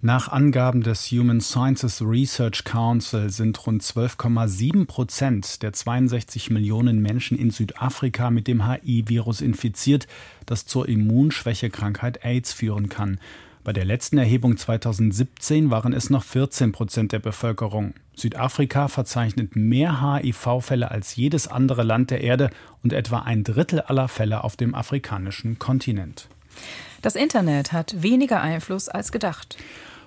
Nach 0.01 0.27
Angaben 0.27 0.83
des 0.83 1.09
Human 1.11 1.41
Sciences 1.41 1.99
Research 1.99 2.63
Council 2.63 3.31
sind 3.31 3.65
rund 3.65 3.81
12,7 3.81 4.85
Prozent 4.85 5.63
der 5.63 5.73
62 5.73 6.51
Millionen 6.51 7.01
Menschen 7.01 7.39
in 7.39 7.49
Südafrika 7.49 8.29
mit 8.29 8.47
dem 8.47 8.67
HIV-Virus 8.67 9.41
infiziert, 9.41 10.05
das 10.45 10.67
zur 10.67 10.87
Immunschwächekrankheit 10.87 12.23
AIDS 12.23 12.53
führen 12.53 12.89
kann. 12.89 13.19
Bei 13.65 13.73
der 13.73 13.83
letzten 13.83 14.19
Erhebung 14.19 14.57
2017 14.57 15.71
waren 15.71 15.91
es 15.91 16.11
noch 16.11 16.23
14 16.23 16.71
Prozent 16.71 17.11
der 17.13 17.17
Bevölkerung. 17.17 17.95
Südafrika 18.15 18.87
verzeichnet 18.87 19.55
mehr 19.55 20.03
HIV-Fälle 20.03 20.91
als 20.91 21.15
jedes 21.15 21.47
andere 21.47 21.81
Land 21.81 22.11
der 22.11 22.21
Erde 22.21 22.51
und 22.83 22.93
etwa 22.93 23.21
ein 23.21 23.43
Drittel 23.43 23.81
aller 23.81 24.07
Fälle 24.07 24.43
auf 24.43 24.55
dem 24.55 24.75
afrikanischen 24.75 25.57
Kontinent. 25.57 26.29
Das 27.01 27.15
Internet 27.15 27.73
hat 27.73 28.03
weniger 28.03 28.39
Einfluss 28.39 28.87
als 28.87 29.11
gedacht. 29.11 29.57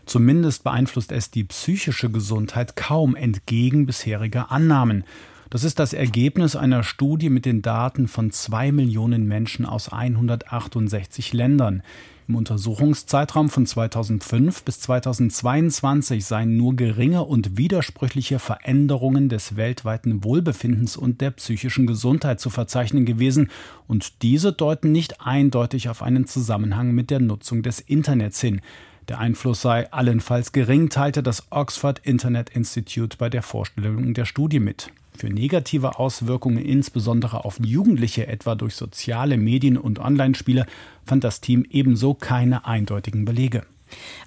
Zumindest 0.09 0.65
beeinflusst 0.65 1.13
es 1.13 1.31
die 1.31 1.45
psychische 1.45 2.09
Gesundheit 2.09 2.77
kaum 2.77 3.15
entgegen 3.15 3.85
bisheriger 3.85 4.51
Annahmen. 4.51 5.05
Das 5.51 5.65
ist 5.65 5.79
das 5.79 5.93
Ergebnis 5.93 6.57
einer 6.57 6.83
Studie 6.83 7.29
mit 7.29 7.45
den 7.45 7.61
Daten 7.61 8.09
von 8.09 8.31
zwei 8.31 8.73
Millionen 8.73 9.29
Menschen 9.29 9.67
aus 9.67 9.93
168 9.93 11.35
Ländern. 11.35 11.83
Im 12.27 12.37
Untersuchungszeitraum 12.37 13.51
von 13.51 13.67
2005 13.67 14.63
bis 14.63 14.81
2022 14.81 16.25
seien 16.25 16.57
nur 16.57 16.75
geringe 16.75 17.25
und 17.25 17.59
widersprüchliche 17.59 18.39
Veränderungen 18.39 19.29
des 19.29 19.57
weltweiten 19.57 20.25
Wohlbefindens 20.25 20.97
und 20.97 21.21
der 21.21 21.33
psychischen 21.33 21.87
Gesundheit 21.87 22.41
zu 22.41 22.49
verzeichnen 22.49 23.05
gewesen, 23.05 23.51
und 23.87 24.23
diese 24.23 24.55
deuten 24.55 24.91
nicht 24.91 25.21
eindeutig 25.21 25.91
auf 25.91 26.03
einen 26.03 26.27
Zusammenhang 26.27 26.93
mit 26.93 27.11
der 27.11 27.21
Nutzung 27.21 27.63
des 27.63 27.81
Internets 27.81 28.41
hin. 28.41 28.63
Der 29.09 29.19
Einfluss 29.21 29.63
sei 29.63 29.91
allenfalls 29.91 30.53
gering, 30.53 30.91
teilte 30.91 31.23
das 31.23 31.47
Oxford 31.51 31.99
Internet 32.01 32.51
Institute 32.51 33.17
bei 33.17 33.31
der 33.31 33.43
Vorstellung 33.43 34.13
der 34.13 34.27
Studie 34.27 34.61
mit. 34.61 34.93
Für 35.17 35.29
negative 35.29 35.99
Auswirkungen, 35.99 36.59
insbesondere 36.59 37.45
auf 37.47 37.59
Jugendliche, 37.59 38.27
etwa 38.27 38.55
durch 38.55 38.77
soziale 38.77 39.39
Medien 39.39 39.79
und 39.79 39.99
Online-Spiele, 39.99 40.67
fand 41.07 41.25
das 41.25 41.41
Team 41.41 41.65
ebenso 41.71 42.13
keine 42.13 42.67
eindeutigen 42.67 43.25
Belege. 43.25 43.65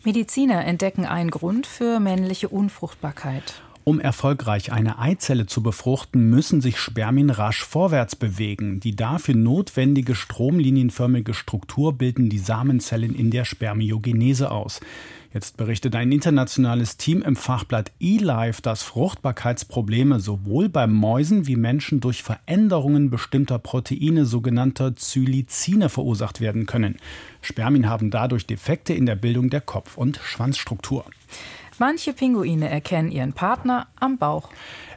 Mediziner 0.04 0.65
entdecken 0.65 1.06
einen 1.06 1.30
Grund 1.30 1.67
für 1.67 2.00
männliche 2.00 2.50
Unfruchtbarkeit. 2.50 3.62
Um 3.91 3.99
erfolgreich 3.99 4.71
eine 4.71 4.99
Eizelle 4.99 5.47
zu 5.47 5.62
befruchten, 5.62 6.30
müssen 6.30 6.62
sich 6.62 6.80
Spermien 6.80 7.30
rasch 7.30 7.65
vorwärts 7.65 8.15
bewegen. 8.15 8.80
Die 8.80 8.95
dafür 8.95 9.36
notwendige 9.36 10.15
stromlinienförmige 10.15 11.34
Struktur 11.34 11.91
bilden 11.97 12.30
die 12.30 12.38
Samenzellen 12.38 13.13
in 13.13 13.32
der 13.32 13.43
Spermiogenese 13.43 14.49
aus. 14.49 14.80
Jetzt 15.34 15.58
berichtet 15.58 15.93
ein 15.95 16.10
internationales 16.10 16.95
Team 16.95 17.21
im 17.21 17.36
Fachblatt 17.36 17.91
eLife, 17.99 18.62
dass 18.62 18.82
Fruchtbarkeitsprobleme 18.82 20.21
sowohl 20.21 20.69
bei 20.69 20.88
Mäusen 20.88 21.45
wie 21.47 21.58
Menschen 21.58 21.99
durch 21.99 22.23
Veränderungen 22.23 23.10
bestimmter 23.10 23.60
Proteine, 23.60 24.25
sogenannter 24.25 24.95
Zylizine, 24.95 25.89
verursacht 25.89 26.39
werden 26.39 26.65
können. 26.65 26.95
Spermien 27.41 27.89
haben 27.89 28.10
dadurch 28.10 28.47
Defekte 28.47 28.93
in 28.93 29.06
der 29.06 29.17
Bildung 29.17 29.49
der 29.49 29.62
Kopf- 29.62 29.97
und 29.97 30.21
Schwanzstruktur. 30.23 31.04
Manche 31.82 32.13
Pinguine 32.13 32.70
erkennen 32.70 33.10
ihren 33.10 33.34
Partner 33.34 33.88
am 34.00 34.20
Bauch. 34.20 34.50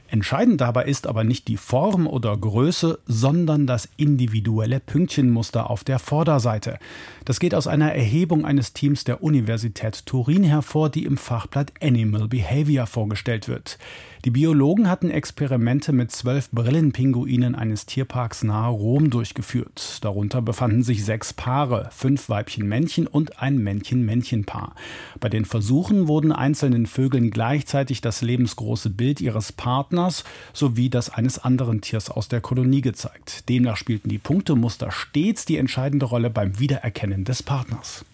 Entscheidend 0.09 0.61
dabei 0.61 0.85
ist 0.85 1.07
aber 1.07 1.25
nicht 1.25 1.49
die 1.49 1.57
Form 1.57 2.07
oder 2.07 2.37
Größe, 2.37 2.99
sondern 3.07 3.66
das 3.66 3.88
individuelle 3.97 4.81
Pünktchenmuster 4.81 5.70
auf 5.70 5.83
der 5.83 5.99
Vorderseite. 5.99 6.79
Das 7.25 7.40
geht 7.40 7.55
aus 7.55 7.68
einer 7.68 7.94
Erhebung 7.94 8.44
eines 8.44 8.75
Teams 8.75 9.05
der 9.05 9.23
Universität 9.23 10.05
Turin 10.05 10.44
hervor, 10.44 10.90
die 10.90 11.07
im 11.07 11.16
Fachblatt 11.16 11.73
Animal 11.81 12.29
Behavior 12.29 12.87
vorgestellt 12.87 13.49
wird. 13.49 13.79
Die 14.24 14.30
Biologen 14.30 14.88
hatten 14.88 15.10
Experimente 15.10 15.92
mit 15.92 16.10
zwölf 16.10 16.48
Brillenpinguinen 16.50 17.54
eines 17.54 17.84
Tierparks 17.84 18.42
nahe 18.42 18.70
Rom 18.70 19.10
durchgeführt. 19.10 19.98
Darunter 20.02 20.40
befanden 20.40 20.82
sich 20.82 21.04
sechs 21.04 21.34
Paare, 21.34 21.90
fünf 21.92 22.30
Weibchen-Männchen 22.30 23.06
und 23.06 23.42
ein 23.42 23.58
Männchen-Männchen-Paar. 23.58 24.76
Bei 25.20 25.28
den 25.28 25.44
Versuchen 25.44 26.08
wurden 26.08 26.32
einzelnen 26.32 26.87
Vögeln 26.87 27.28
gleichzeitig 27.28 28.00
das 28.00 28.22
lebensgroße 28.22 28.88
Bild 28.88 29.20
ihres 29.20 29.52
Partners 29.52 30.24
sowie 30.54 30.88
das 30.88 31.10
eines 31.10 31.38
anderen 31.38 31.82
Tiers 31.82 32.10
aus 32.10 32.28
der 32.28 32.40
Kolonie 32.40 32.80
gezeigt. 32.80 33.46
Demnach 33.50 33.76
spielten 33.76 34.08
die 34.08 34.16
Punktemuster 34.16 34.90
stets 34.90 35.44
die 35.44 35.58
entscheidende 35.58 36.06
Rolle 36.06 36.30
beim 36.30 36.58
Wiedererkennen 36.58 37.24
des 37.24 37.42
Partners. 37.42 38.06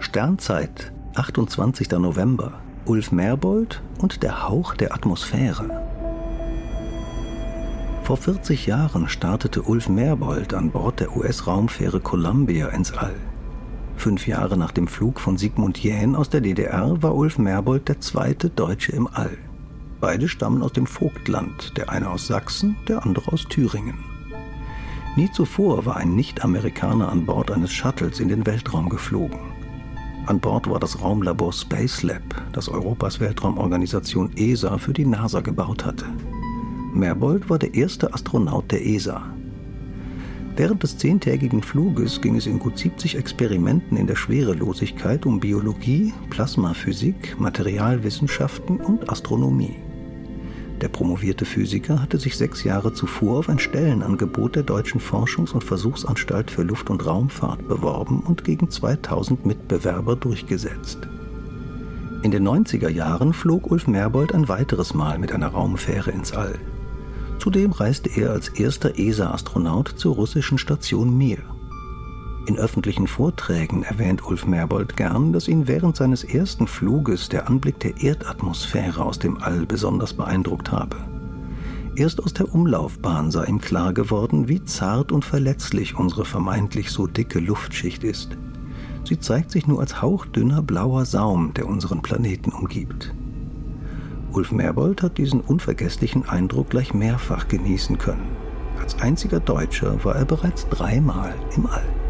Sternzeit 0.00 0.91
28. 1.14 1.90
November. 1.98 2.54
Ulf 2.86 3.12
Merbold 3.12 3.82
und 3.98 4.22
der 4.22 4.48
Hauch 4.48 4.74
der 4.74 4.94
Atmosphäre. 4.94 5.82
Vor 8.02 8.16
40 8.16 8.66
Jahren 8.66 9.10
startete 9.10 9.60
Ulf 9.62 9.90
Merbold 9.90 10.54
an 10.54 10.70
Bord 10.70 11.00
der 11.00 11.14
US-Raumfähre 11.14 12.00
Columbia 12.00 12.68
ins 12.68 12.92
All. 12.92 13.14
Fünf 13.96 14.26
Jahre 14.26 14.56
nach 14.56 14.72
dem 14.72 14.88
Flug 14.88 15.20
von 15.20 15.36
Sigmund 15.36 15.78
Jähn 15.82 16.16
aus 16.16 16.30
der 16.30 16.40
DDR 16.40 17.02
war 17.02 17.14
Ulf 17.14 17.36
Merbold 17.36 17.88
der 17.88 18.00
zweite 18.00 18.48
Deutsche 18.48 18.92
im 18.92 19.06
All. 19.06 19.36
Beide 20.00 20.28
stammen 20.28 20.62
aus 20.62 20.72
dem 20.72 20.86
Vogtland, 20.86 21.76
der 21.76 21.90
eine 21.90 22.08
aus 22.08 22.26
Sachsen, 22.26 22.76
der 22.88 23.04
andere 23.04 23.30
aus 23.32 23.44
Thüringen. 23.44 23.98
Nie 25.16 25.30
zuvor 25.30 25.84
war 25.84 25.98
ein 25.98 26.16
Nicht-Amerikaner 26.16 27.10
an 27.10 27.26
Bord 27.26 27.50
eines 27.50 27.70
Shuttles 27.70 28.18
in 28.18 28.28
den 28.28 28.46
Weltraum 28.46 28.88
geflogen. 28.88 29.61
An 30.26 30.38
Bord 30.38 30.70
war 30.70 30.78
das 30.78 31.00
Raumlabor 31.00 31.52
Space 31.52 32.04
Lab, 32.04 32.22
das 32.52 32.68
Europas 32.68 33.18
Weltraumorganisation 33.18 34.30
ESA 34.36 34.78
für 34.78 34.92
die 34.92 35.04
NASA 35.04 35.40
gebaut 35.40 35.84
hatte. 35.84 36.06
Merbold 36.94 37.50
war 37.50 37.58
der 37.58 37.74
erste 37.74 38.14
Astronaut 38.14 38.70
der 38.70 38.86
ESA. 38.86 39.24
Während 40.54 40.82
des 40.82 40.96
zehntägigen 40.96 41.62
Fluges 41.62 42.20
ging 42.20 42.36
es 42.36 42.46
in 42.46 42.60
gut 42.60 42.78
70 42.78 43.16
Experimenten 43.16 43.96
in 43.96 44.06
der 44.06 44.14
Schwerelosigkeit 44.14 45.26
um 45.26 45.40
Biologie, 45.40 46.12
Plasmaphysik, 46.30 47.40
Materialwissenschaften 47.40 48.76
und 48.78 49.10
Astronomie. 49.10 49.81
Der 50.82 50.88
promovierte 50.88 51.44
Physiker 51.44 52.02
hatte 52.02 52.18
sich 52.18 52.36
sechs 52.36 52.64
Jahre 52.64 52.92
zuvor 52.92 53.38
auf 53.38 53.48
ein 53.48 53.60
Stellenangebot 53.60 54.56
der 54.56 54.64
Deutschen 54.64 55.00
Forschungs- 55.00 55.52
und 55.52 55.62
Versuchsanstalt 55.62 56.50
für 56.50 56.64
Luft- 56.64 56.90
und 56.90 57.06
Raumfahrt 57.06 57.68
beworben 57.68 58.18
und 58.18 58.42
gegen 58.42 58.68
2000 58.68 59.46
Mitbewerber 59.46 60.16
durchgesetzt. 60.16 60.98
In 62.24 62.32
den 62.32 62.46
90er 62.46 62.88
Jahren 62.88 63.32
flog 63.32 63.70
Ulf 63.70 63.86
Merbold 63.86 64.34
ein 64.34 64.48
weiteres 64.48 64.92
Mal 64.92 65.20
mit 65.20 65.30
einer 65.30 65.48
Raumfähre 65.48 66.10
ins 66.10 66.32
All. 66.32 66.58
Zudem 67.38 67.70
reiste 67.70 68.10
er 68.10 68.32
als 68.32 68.48
erster 68.48 68.98
ESA-Astronaut 68.98 69.88
zur 69.96 70.16
russischen 70.16 70.58
Station 70.58 71.16
Mir. 71.16 71.38
In 72.46 72.58
öffentlichen 72.58 73.06
Vorträgen 73.06 73.84
erwähnt 73.84 74.26
Ulf 74.26 74.46
Merbold 74.46 74.96
gern, 74.96 75.32
dass 75.32 75.46
ihn 75.46 75.68
während 75.68 75.96
seines 75.96 76.24
ersten 76.24 76.66
Fluges 76.66 77.28
der 77.28 77.46
Anblick 77.46 77.78
der 77.78 78.02
Erdatmosphäre 78.02 79.04
aus 79.04 79.20
dem 79.20 79.40
All 79.40 79.64
besonders 79.64 80.12
beeindruckt 80.12 80.72
habe. 80.72 80.96
Erst 81.94 82.20
aus 82.22 82.32
der 82.32 82.52
Umlaufbahn 82.52 83.30
sei 83.30 83.44
ihm 83.44 83.60
klar 83.60 83.92
geworden, 83.92 84.48
wie 84.48 84.64
zart 84.64 85.12
und 85.12 85.24
verletzlich 85.24 85.96
unsere 85.96 86.24
vermeintlich 86.24 86.90
so 86.90 87.06
dicke 87.06 87.38
Luftschicht 87.38 88.02
ist. 88.02 88.36
Sie 89.04 89.20
zeigt 89.20 89.52
sich 89.52 89.68
nur 89.68 89.80
als 89.80 90.02
hauchdünner 90.02 90.62
blauer 90.62 91.04
Saum, 91.04 91.54
der 91.54 91.68
unseren 91.68 92.02
Planeten 92.02 92.50
umgibt. 92.50 93.14
Ulf 94.32 94.50
Merbold 94.50 95.02
hat 95.02 95.18
diesen 95.18 95.40
unvergesslichen 95.40 96.28
Eindruck 96.28 96.70
gleich 96.70 96.92
mehrfach 96.92 97.46
genießen 97.46 97.98
können. 97.98 98.36
Als 98.80 98.98
einziger 99.00 99.38
Deutscher 99.38 100.02
war 100.04 100.16
er 100.16 100.24
bereits 100.24 100.68
dreimal 100.68 101.34
im 101.54 101.66
All. 101.66 102.01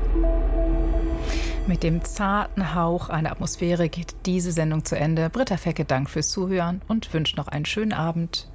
Mit 1.68 1.85
dem 1.85 2.05
zarten 2.05 2.75
Hauch 2.75 3.09
einer 3.09 3.31
Atmosphäre 3.31 3.88
geht 3.88 4.14
diese 4.27 4.51
Sendung 4.51 4.85
zu 4.85 4.96
Ende. 4.96 5.31
Britta 5.31 5.57
Fecke, 5.57 5.85
Dank 5.85 6.11
fürs 6.11 6.29
Zuhören 6.29 6.83
und 6.88 7.14
wünscht 7.14 7.37
noch 7.37 7.46
einen 7.46 7.66
schönen 7.66 7.92
Abend. 7.92 8.52